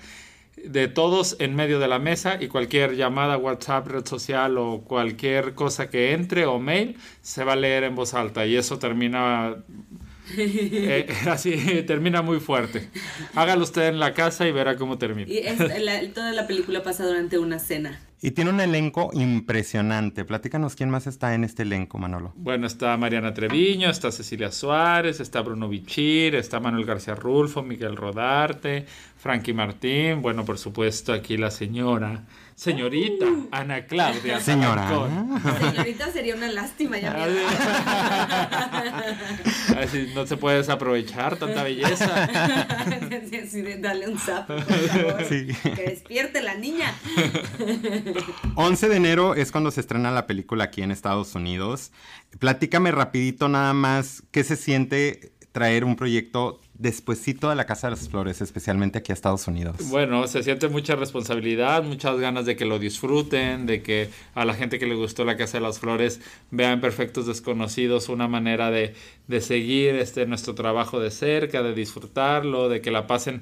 de 0.62 0.88
todos 0.88 1.37
en 1.38 1.55
medio 1.55 1.79
de 1.79 1.87
la 1.87 1.98
mesa 1.98 2.38
y 2.42 2.48
cualquier 2.48 2.96
llamada, 2.96 3.37
WhatsApp, 3.37 3.87
red 3.88 4.07
social 4.07 4.57
o 4.59 4.81
cualquier 4.83 5.55
cosa 5.55 5.90
que 5.90 6.12
entre 6.12 6.46
o 6.46 6.59
mail 6.59 6.96
se 7.20 7.44
va 7.44 7.52
a 7.52 7.57
leer 7.57 7.85
en 7.85 7.94
voz 7.94 8.14
alta 8.14 8.46
y 8.46 8.57
eso 8.57 8.79
termina 8.79 9.57
eh, 10.37 11.07
así 11.31 11.83
termina 11.87 12.22
muy 12.22 12.40
fuerte. 12.40 12.88
Hágalo 13.35 13.64
usted 13.64 13.88
en 13.88 14.00
la 14.00 14.14
casa 14.14 14.46
y 14.48 14.52
verá 14.52 14.76
cómo 14.76 14.98
termina. 14.98 15.31
Y 15.31 15.38
es- 15.38 15.59
la- 15.83 16.00
toda 16.12 16.33
la 16.33 16.46
película 16.46 16.83
pasa 16.83 17.07
durante 17.07 17.38
una 17.38 17.59
cena. 17.59 18.00
Y 18.22 18.31
tiene 18.31 18.50
un 18.50 18.61
elenco 18.61 19.11
impresionante. 19.12 20.24
Platícanos 20.24 20.74
quién 20.74 20.88
más 20.88 21.07
está 21.07 21.35
en 21.35 21.44
este 21.44 21.64
elenco, 21.64 21.98
Manolo. 21.98 22.33
Bueno, 22.37 22.66
está 22.66 22.96
Mariana 22.96 23.35
Treviño, 23.35 23.90
está 23.90 24.11
Cecilia 24.11 24.50
Suárez, 24.50 25.20
está 25.20 25.42
Bruno 25.42 25.68
Bichir, 25.68 26.35
está 26.35 26.59
Manuel 26.59 26.87
García 26.87 27.14
Rulfo, 27.14 27.62
Miguel 27.62 27.94
Rodarte, 27.94 28.87
Frankie 29.16 29.52
Martín, 29.52 30.22
bueno, 30.22 30.44
por 30.44 30.59
supuesto 30.59 31.12
aquí 31.12 31.37
la 31.37 31.50
señora, 31.50 32.24
señorita 32.56 33.26
Ana 33.52 33.86
Claudia. 33.86 34.40
Señora. 34.50 34.88
Señorita, 35.60 36.10
sería 36.10 36.34
una 36.34 36.48
lástima 36.48 36.98
ya. 36.98 37.12
Así 39.78 40.10
no 40.14 40.26
se 40.26 40.36
puede 40.36 40.56
desaprovechar 40.58 41.36
tanta 41.36 41.62
belleza. 41.62 42.26
De- 43.52 43.78
dale 43.78 44.08
un 44.08 44.18
zap, 44.18 44.46
por 44.46 44.62
favor. 44.62 45.24
Sí. 45.28 45.46
Que 45.62 45.82
despierte 45.90 46.42
la 46.42 46.54
niña. 46.56 46.92
11 48.54 48.88
de 48.88 48.96
enero 48.96 49.34
es 49.34 49.52
cuando 49.52 49.70
se 49.70 49.80
estrena 49.80 50.10
la 50.10 50.26
película 50.26 50.64
aquí 50.64 50.82
en 50.82 50.90
Estados 50.90 51.34
Unidos. 51.34 51.92
Platícame 52.38 52.90
rapidito 52.90 53.48
nada 53.48 53.72
más 53.72 54.22
qué 54.30 54.44
se 54.44 54.56
siente 54.56 55.32
traer 55.56 55.86
un 55.86 55.96
proyecto 55.96 56.60
despuesito 56.74 57.48
de 57.48 57.54
la 57.54 57.64
Casa 57.64 57.86
de 57.86 57.92
las 57.92 58.10
Flores, 58.10 58.42
especialmente 58.42 58.98
aquí 58.98 59.10
a 59.10 59.14
Estados 59.14 59.48
Unidos. 59.48 59.76
Bueno, 59.88 60.28
se 60.28 60.42
siente 60.42 60.68
mucha 60.68 60.96
responsabilidad, 60.96 61.82
muchas 61.82 62.20
ganas 62.20 62.44
de 62.44 62.56
que 62.56 62.66
lo 62.66 62.78
disfruten, 62.78 63.64
de 63.64 63.80
que 63.80 64.10
a 64.34 64.44
la 64.44 64.52
gente 64.52 64.78
que 64.78 64.84
le 64.84 64.94
gustó 64.94 65.24
la 65.24 65.38
Casa 65.38 65.56
de 65.56 65.62
las 65.62 65.78
Flores 65.78 66.20
vean 66.50 66.82
Perfectos 66.82 67.26
Desconocidos 67.26 68.10
una 68.10 68.28
manera 68.28 68.70
de, 68.70 68.92
de 69.28 69.40
seguir 69.40 69.94
este, 69.94 70.26
nuestro 70.26 70.54
trabajo 70.54 71.00
de 71.00 71.10
cerca, 71.10 71.62
de 71.62 71.72
disfrutarlo, 71.72 72.68
de 72.68 72.82
que 72.82 72.90
la 72.90 73.06
pasen. 73.06 73.40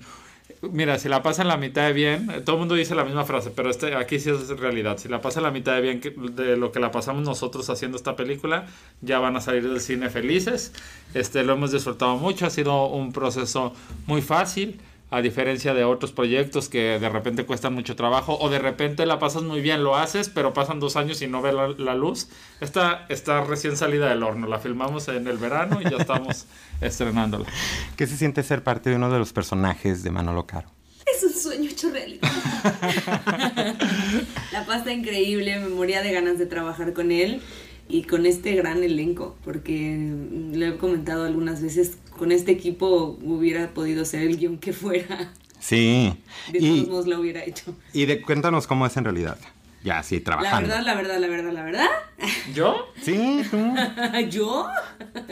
Mira, 0.60 0.98
si 0.98 1.08
la 1.08 1.22
pasan 1.22 1.48
la 1.48 1.56
mitad 1.56 1.86
de 1.86 1.92
bien, 1.92 2.42
todo 2.44 2.56
el 2.56 2.60
mundo 2.60 2.74
dice 2.74 2.94
la 2.94 3.04
misma 3.04 3.24
frase, 3.24 3.50
pero 3.50 3.70
este, 3.70 3.94
aquí 3.94 4.18
sí 4.18 4.30
es 4.30 4.48
realidad. 4.48 4.98
Si 4.98 5.08
la 5.08 5.20
pasan 5.20 5.42
la 5.42 5.50
mitad 5.50 5.74
de 5.74 5.80
bien 5.80 6.00
de 6.34 6.56
lo 6.56 6.70
que 6.70 6.80
la 6.80 6.90
pasamos 6.90 7.22
nosotros 7.22 7.68
haciendo 7.70 7.96
esta 7.96 8.14
película, 8.14 8.66
ya 9.00 9.18
van 9.18 9.36
a 9.36 9.40
salir 9.40 9.66
del 9.68 9.80
cine 9.80 10.10
felices. 10.10 10.72
Este, 11.14 11.44
lo 11.44 11.54
hemos 11.54 11.72
disfrutado 11.72 12.16
mucho, 12.16 12.46
ha 12.46 12.50
sido 12.50 12.86
un 12.86 13.12
proceso 13.12 13.74
muy 14.06 14.20
fácil 14.20 14.80
a 15.10 15.20
diferencia 15.20 15.74
de 15.74 15.84
otros 15.84 16.12
proyectos 16.12 16.68
que 16.68 16.98
de 16.98 17.08
repente 17.08 17.44
cuestan 17.44 17.74
mucho 17.74 17.94
trabajo 17.94 18.36
o 18.40 18.50
de 18.50 18.58
repente 18.58 19.06
la 19.06 19.18
pasas 19.18 19.42
muy 19.42 19.60
bien, 19.60 19.84
lo 19.84 19.96
haces, 19.96 20.28
pero 20.28 20.52
pasan 20.52 20.80
dos 20.80 20.96
años 20.96 21.22
y 21.22 21.28
no 21.28 21.40
ve 21.42 21.52
la, 21.52 21.68
la 21.68 21.94
luz. 21.94 22.28
Esta 22.60 23.06
está 23.08 23.42
recién 23.44 23.76
salida 23.76 24.08
del 24.08 24.22
horno, 24.22 24.46
la 24.46 24.58
filmamos 24.58 25.08
en 25.08 25.26
el 25.28 25.38
verano 25.38 25.80
y 25.80 25.84
ya 25.84 25.98
estamos 25.98 26.46
estrenándola. 26.80 27.46
¿Qué 27.96 28.06
se 28.06 28.16
siente 28.16 28.42
ser 28.42 28.62
parte 28.62 28.90
de 28.90 28.96
uno 28.96 29.10
de 29.10 29.18
los 29.18 29.32
personajes 29.32 30.02
de 30.02 30.10
Manolo 30.10 30.46
Caro? 30.46 30.68
Es 31.06 31.22
un 31.22 31.32
sueño 31.32 31.70
hecho 31.70 31.90
realidad. 31.90 32.28
La 34.52 34.64
pasta 34.66 34.92
increíble, 34.92 35.58
me 35.60 35.68
moría 35.68 36.02
de 36.02 36.12
ganas 36.12 36.38
de 36.38 36.46
trabajar 36.46 36.92
con 36.92 37.12
él 37.12 37.42
y 37.88 38.02
con 38.04 38.26
este 38.26 38.54
gran 38.54 38.82
elenco, 38.82 39.36
porque 39.44 39.98
lo 40.52 40.66
he 40.66 40.76
comentado 40.76 41.24
algunas 41.24 41.62
veces, 41.62 41.98
con 42.16 42.32
este 42.32 42.52
equipo 42.52 43.18
hubiera 43.22 43.74
podido 43.74 44.04
ser 44.04 44.22
el 44.22 44.36
guion 44.38 44.58
que 44.58 44.72
fuera. 44.72 45.32
Sí. 45.60 46.14
De 46.52 46.58
Y, 46.58 46.76
todos 46.82 46.88
modos 46.88 47.06
lo 47.06 47.20
hubiera 47.20 47.44
hecho. 47.44 47.74
y 47.92 48.04
de, 48.06 48.20
cuéntanos 48.22 48.66
cómo 48.66 48.86
es 48.86 48.96
en 48.96 49.04
realidad. 49.04 49.38
Ya, 49.84 50.02
sí, 50.02 50.16
La 50.18 50.24
trabajando. 50.24 50.68
verdad, 50.70 50.82
la 50.84 50.94
verdad, 50.94 51.18
la 51.18 51.26
verdad, 51.28 51.52
la 51.52 51.62
verdad. 51.62 51.86
¿Yo? 52.54 52.88
Sí, 53.02 53.42
tú. 53.50 53.74
¿Yo? 54.30 54.66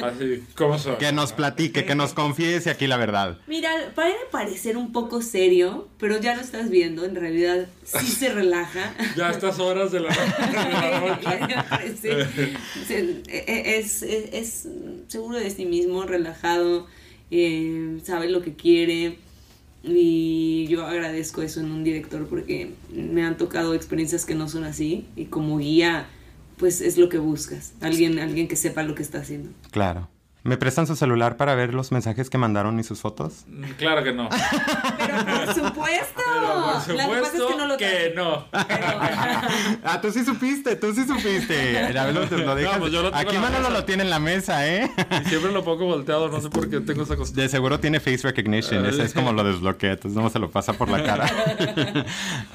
Así, 0.02 0.44
¿cómo 0.54 0.78
soy? 0.78 0.96
Que 0.96 1.10
nos 1.10 1.32
platique, 1.32 1.86
que 1.86 1.94
nos 1.94 2.12
confiese 2.12 2.68
aquí 2.70 2.86
la 2.86 2.98
verdad. 2.98 3.38
Mira, 3.46 3.70
puede 3.94 4.14
parecer 4.30 4.76
un 4.76 4.92
poco 4.92 5.22
serio, 5.22 5.88
pero 5.98 6.20
ya 6.20 6.34
lo 6.34 6.42
estás 6.42 6.68
viendo, 6.68 7.06
en 7.06 7.14
realidad 7.16 7.66
sí 7.82 8.06
se 8.06 8.28
relaja. 8.30 8.92
Ya 9.16 9.28
a 9.28 9.30
estas 9.30 9.58
horas 9.58 9.90
de 9.90 10.00
la, 10.00 10.10
la 10.10 11.00
noche. 11.00 12.26
Es- 13.78 14.02
es 14.02 14.68
seguro 15.08 15.38
de 15.38 15.50
sí 15.50 15.64
mismo, 15.64 16.04
relajado, 16.04 16.86
eh, 17.30 17.98
sabe 18.04 18.28
lo 18.28 18.42
que 18.42 18.54
quiere. 18.54 19.18
Y 19.84 20.66
yo 20.68 20.86
agradezco 20.86 21.42
eso 21.42 21.60
en 21.60 21.72
un 21.72 21.82
director 21.82 22.26
porque 22.28 22.72
me 22.92 23.24
han 23.24 23.36
tocado 23.36 23.74
experiencias 23.74 24.24
que 24.24 24.34
no 24.34 24.48
son 24.48 24.64
así. 24.64 25.06
Y 25.16 25.26
como 25.26 25.58
guía, 25.58 26.06
pues 26.56 26.80
es 26.80 26.98
lo 26.98 27.08
que 27.08 27.18
buscas. 27.18 27.72
Alguien, 27.80 28.18
alguien 28.18 28.48
que 28.48 28.56
sepa 28.56 28.82
lo 28.82 28.94
que 28.94 29.02
está 29.02 29.18
haciendo. 29.18 29.50
Claro. 29.70 30.08
¿Me 30.44 30.57
prestan 30.57 30.88
su 30.88 30.96
celular 30.96 31.37
para 31.37 31.55
ver 31.55 31.72
los 31.72 31.92
mensajes 31.92 32.28
que 32.28 32.37
mandaron 32.37 32.78
y 32.81 32.83
sus 32.83 33.00
fotos? 33.00 33.44
Mm, 33.46 33.62
Claro 33.78 34.02
que 34.02 34.12
no. 34.12 34.28
Pero 34.98 35.24
por 35.24 35.55
supuesto. 35.55 36.22
Pero 36.87 37.07
por 37.07 37.16
es 37.18 37.28
supuesto 37.28 37.48
que 37.48 37.57
no 37.57 37.66
lo 37.68 37.76
que 37.76 38.12
no. 38.16 38.46
Ah, 39.85 40.00
tú 40.00 40.11
sí 40.11 40.24
supiste, 40.24 40.74
tú 40.76 40.92
sí 40.94 41.05
supiste. 41.05 41.90
Ya 41.94 42.11
lo, 42.11 42.24
lo 42.24 42.55
dejas- 42.55 42.74
No, 42.74 42.81
pues 42.81 42.92
yo 42.92 43.02
lo 43.02 43.11
tengo 43.12 43.28
Aquí 43.31 43.38
Manolo 43.38 43.70
lo 43.70 43.85
tiene 43.85 44.02
en 44.02 44.11
la 44.11 44.18
mesa, 44.18 44.66
¿eh? 44.66 44.90
Y 45.24 45.28
siempre 45.28 45.52
lo 45.52 45.62
pongo 45.64 45.85
volteado, 45.87 46.28
no 46.28 46.40
sé 46.40 46.50
por 46.50 46.68
qué 46.68 46.81
tengo 46.81 47.02
esa 47.05 47.16
costumbre. 47.16 47.44
De 47.44 47.48
seguro 47.48 47.78
tiene 47.81 48.00
face 48.00 48.22
recognition, 48.22 48.85
ese 48.87 49.02
es 49.05 49.12
como 49.14 49.33
lo 49.33 49.44
desbloquea, 49.44 49.92
entonces 49.92 50.20
no 50.20 50.28
se 50.31 50.38
lo 50.38 50.50
pasa 50.50 50.72
por 50.72 50.88
la 50.88 51.02
cara. 51.05 51.26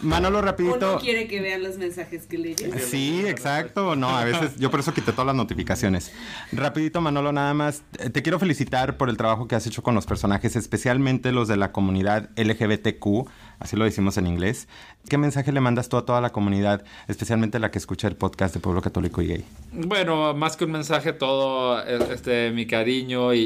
Manolo, 0.02 0.41
rapidito. 0.41 1.00
quiere 1.00 1.28
que 1.28 1.39
vean 1.41 1.63
los 1.63 1.78
mensajes 1.78 2.26
que 2.28 2.38
leyes. 2.38 2.84
Sí, 2.89 3.23
exacto. 3.26 3.95
No, 3.95 4.10
a 4.17 4.23
veces 4.23 4.58
yo 4.58 4.69
por 4.71 4.80
eso 4.80 4.93
quité 4.93 5.12
todas 5.12 5.28
las 5.28 5.36
notificaciones. 5.36 6.12
Rapidito, 6.52 7.02
Manolo, 7.02 7.32
nada 7.32 7.54
más. 7.54 7.76
Eh, 7.99 8.09
Te 8.09 8.21
quiero 8.21 8.39
felicitar 8.39 8.97
por 8.97 9.09
el 9.09 9.17
trabajo 9.17 9.47
que 9.47 9.55
has 9.55 9.65
hecho 9.67 9.83
con 9.83 9.95
los 9.95 10.05
personajes, 10.05 10.55
especialmente 10.55 11.31
los 11.31 11.47
de 11.47 11.57
la 11.57 11.71
comunidad 11.71 12.29
LGBTQ, 12.35 13.27
así 13.59 13.75
lo 13.75 13.85
decimos 13.85 14.17
en 14.17 14.27
inglés. 14.27 14.67
¿Qué 15.09 15.17
mensaje 15.17 15.51
le 15.51 15.61
mandas 15.61 15.87
tú 15.87 15.97
a 15.97 16.05
toda 16.05 16.19
la 16.19 16.31
comunidad, 16.31 16.83
especialmente 17.07 17.59
la 17.59 17.71
que 17.71 17.77
escucha 17.77 18.07
el 18.07 18.15
podcast 18.15 18.53
de 18.53 18.59
Pueblo 18.59 18.81
Católico 18.81 19.21
y 19.21 19.27
Gay? 19.27 19.45
Bueno, 19.71 20.33
más 20.33 20.57
que 20.57 20.65
un 20.65 20.71
mensaje, 20.71 21.13
todo 21.13 21.81
este, 21.83 22.51
mi 22.51 22.65
cariño 22.65 23.33
y, 23.33 23.39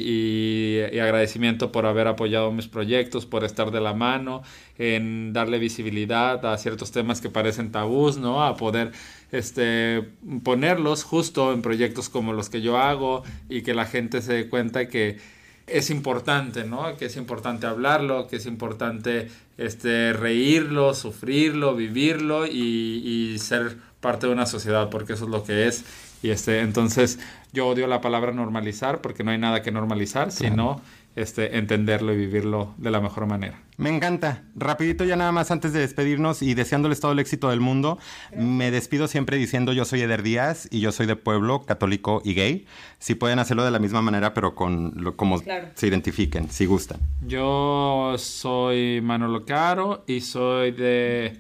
y, 0.92 1.00
agradecimiento 1.00 1.72
por 1.72 1.86
haber 1.86 2.08
apoyado 2.08 2.52
mis 2.52 2.68
proyectos, 2.68 3.26
por 3.26 3.44
estar 3.44 3.72
de 3.72 3.80
la 3.80 3.94
mano, 3.94 4.42
en 4.78 5.34
darle 5.34 5.60
visibilidad 5.60 6.44
a 6.46 6.58
ciertos 6.58 6.92
temas 6.92 7.22
que 7.22 7.30
parecen 7.30 7.72
tabús, 7.72 8.18
¿no? 8.18 8.44
A 8.44 8.56
poder 8.56 8.92
este, 9.32 10.10
ponerlos 10.44 11.04
justo 11.04 11.54
en 11.54 11.62
proyectos 11.62 12.10
como 12.10 12.34
los 12.34 12.50
que 12.50 12.62
yo 12.62 12.78
hago 12.78 13.24
y 13.50 13.62
que 13.62 13.74
la 13.74 13.86
gente 13.86 14.22
se 14.22 14.34
dé 14.34 14.50
cuenta 14.50 14.88
que 14.88 15.20
es 15.68 15.90
importante, 15.90 16.66
¿no? 16.66 16.98
Que 16.98 17.06
es 17.06 17.16
importante 17.16 17.66
hablarlo, 17.66 18.28
que 18.28 18.38
es 18.38 18.46
importante 18.46 19.30
este, 19.58 20.14
reírlo, 20.14 20.94
sufrirlo, 20.94 21.76
vivirlo 21.76 22.46
y, 22.46 23.38
ser 23.40 23.78
parte 24.02 24.28
de 24.28 24.34
una 24.34 24.46
sociedad, 24.46 24.90
porque 24.90 25.14
eso 25.14 25.26
es 25.26 25.32
lo 25.32 25.44
que 25.44 25.68
es. 25.68 25.86
Y 26.24 26.30
este, 26.30 26.60
entonces 26.60 27.20
yo 27.54 27.68
odio 27.68 27.88
la 27.88 28.02
palabra 28.02 28.32
normalizar, 28.32 29.02
porque 29.02 29.24
no 29.24 29.32
hay 29.32 29.38
nada 29.38 29.62
que 29.62 29.72
normalizar, 29.72 30.32
sino 30.32 30.82
este, 31.16 31.58
entenderlo 31.58 32.14
y 32.14 32.18
vivirlo 32.18 32.74
de 32.78 32.92
la 32.92 33.02
mejor 33.02 33.26
manera. 33.26 33.60
Me 33.78 33.90
encanta. 33.90 34.44
Rapidito 34.56 35.04
ya 35.04 35.16
nada 35.16 35.32
más 35.32 35.52
antes 35.52 35.74
de 35.74 35.80
despedirnos 35.80 36.42
y 36.42 36.54
deseándoles 36.54 37.00
todo 37.00 37.12
el 37.12 37.20
éxito 37.20 37.50
del 37.50 37.60
mundo, 37.60 37.98
me 38.36 38.72
despido 38.72 39.08
siempre 39.08 39.38
diciendo 39.38 39.74
yo 39.74 39.86
soy 39.86 40.02
Eder 40.02 40.24
Díaz 40.24 40.68
y 40.72 40.80
yo 40.80 40.92
soy 40.92 41.08
de 41.08 41.16
pueblo 41.16 41.64
católico 41.64 42.22
y 42.24 42.34
gay. 42.34 42.66
Si 43.00 43.16
pueden 43.16 43.40
hacerlo 43.40 43.66
de 43.66 43.72
la 43.72 43.80
misma 43.80 44.02
manera, 44.02 44.34
pero 44.34 44.56
con 44.56 44.94
lo, 44.96 45.18
como 45.18 45.40
se 45.40 45.88
identifiquen, 45.88 46.50
si 46.50 46.66
gustan. 46.66 47.00
Yo 47.26 48.16
soy 48.18 49.02
Manolo 49.02 49.46
Caro 49.46 50.04
y 50.08 50.22
soy 50.22 50.72
de 50.72 51.38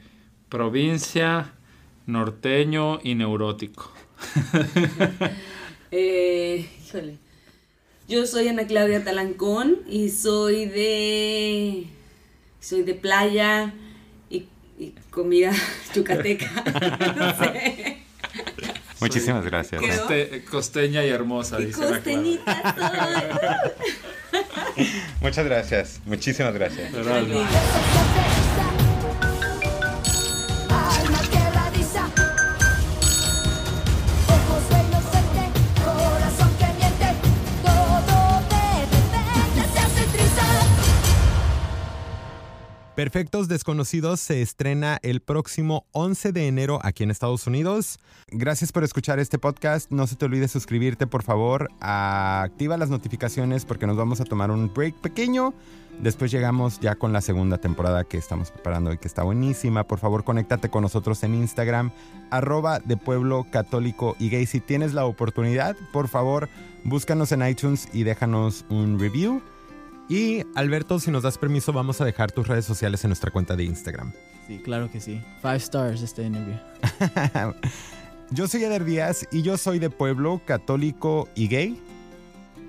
provincia, 0.49 1.53
norteño 2.07 2.99
y 3.03 3.15
neurótico. 3.15 3.91
eh, 5.91 6.67
híjole. 6.85 7.30
Yo 8.11 8.27
soy 8.27 8.49
Ana 8.49 8.67
Claudia 8.67 9.05
Talancón 9.05 9.83
y 9.87 10.09
soy 10.09 10.65
de. 10.65 11.87
Soy 12.59 12.83
de 12.83 12.93
playa 12.93 13.73
y, 14.29 14.47
comida 15.09 15.53
yucateca. 15.95 16.51
no 17.15 17.37
sé. 17.37 18.03
Muchísimas 18.99 19.45
gracias. 19.45 19.81
costeña 20.51 21.05
y 21.05 21.09
hermosa, 21.09 21.61
y 21.61 21.67
dice 21.67 21.85
Costeñita 21.85 22.75
Muchas 25.21 25.45
gracias. 25.45 26.01
Muchísimas 26.05 26.53
gracias. 26.53 26.91
Perfectos 43.01 43.47
Desconocidos 43.47 44.19
se 44.19 44.43
estrena 44.43 44.99
el 45.01 45.21
próximo 45.21 45.87
11 45.91 46.33
de 46.33 46.47
enero 46.47 46.79
aquí 46.83 47.01
en 47.01 47.09
Estados 47.09 47.47
Unidos. 47.47 47.97
Gracias 48.27 48.71
por 48.71 48.83
escuchar 48.83 49.17
este 49.17 49.39
podcast. 49.39 49.89
No 49.89 50.05
se 50.05 50.15
te 50.15 50.25
olvide 50.25 50.47
suscribirte, 50.47 51.07
por 51.07 51.23
favor. 51.23 51.71
Activa 51.79 52.77
las 52.77 52.91
notificaciones 52.91 53.65
porque 53.65 53.87
nos 53.87 53.97
vamos 53.97 54.21
a 54.21 54.25
tomar 54.25 54.51
un 54.51 54.71
break 54.71 54.93
pequeño. 55.01 55.55
Después 55.99 56.29
llegamos 56.29 56.79
ya 56.79 56.93
con 56.93 57.11
la 57.11 57.21
segunda 57.21 57.57
temporada 57.57 58.03
que 58.03 58.19
estamos 58.19 58.51
preparando 58.51 58.93
y 58.93 58.99
que 58.99 59.07
está 59.07 59.23
buenísima. 59.23 59.87
Por 59.87 59.97
favor, 59.97 60.23
conéctate 60.23 60.69
con 60.69 60.83
nosotros 60.83 61.23
en 61.23 61.33
Instagram, 61.33 61.91
arroba 62.29 62.81
de 62.81 62.97
pueblo 62.97 63.47
católico 63.49 64.15
y 64.19 64.29
gay. 64.29 64.45
Si 64.45 64.59
tienes 64.59 64.93
la 64.93 65.05
oportunidad, 65.05 65.75
por 65.91 66.07
favor, 66.07 66.49
búscanos 66.83 67.31
en 67.31 67.47
iTunes 67.47 67.89
y 67.93 68.03
déjanos 68.03 68.63
un 68.69 68.99
review. 68.99 69.41
Y 70.09 70.43
Alberto, 70.55 70.99
si 70.99 71.11
nos 71.11 71.23
das 71.23 71.37
permiso, 71.37 71.71
vamos 71.71 72.01
a 72.01 72.05
dejar 72.05 72.31
tus 72.31 72.47
redes 72.47 72.65
sociales 72.65 73.03
en 73.03 73.09
nuestra 73.09 73.31
cuenta 73.31 73.55
de 73.55 73.63
Instagram. 73.63 74.11
Sí, 74.47 74.59
claro 74.59 74.91
que 74.91 74.99
sí. 74.99 75.21
Five 75.41 75.55
stars 75.57 76.01
este 76.01 76.23
interview. 76.23 76.57
yo 78.31 78.47
soy 78.47 78.63
Eder 78.63 78.83
Díaz 78.83 79.27
y 79.31 79.41
yo 79.41 79.57
soy 79.57 79.79
de 79.79 79.89
pueblo 79.89 80.41
católico 80.45 81.29
y 81.35 81.47
gay. 81.47 81.79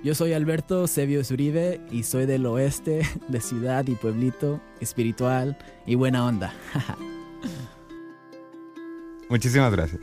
Yo 0.05 0.15
soy 0.15 0.33
Alberto 0.33 0.87
Sebio 0.87 1.25
Zuribe 1.25 1.81
y 1.91 2.03
soy 2.03 2.27
del 2.27 2.45
oeste, 2.47 3.09
de 3.29 3.41
ciudad 3.41 3.87
y 3.87 3.95
pueblito, 3.95 4.61
espiritual 4.81 5.57
y 5.87 5.95
buena 5.95 6.27
onda. 6.27 6.53
Muchísimas 9.29 9.73
gracias. 9.73 10.03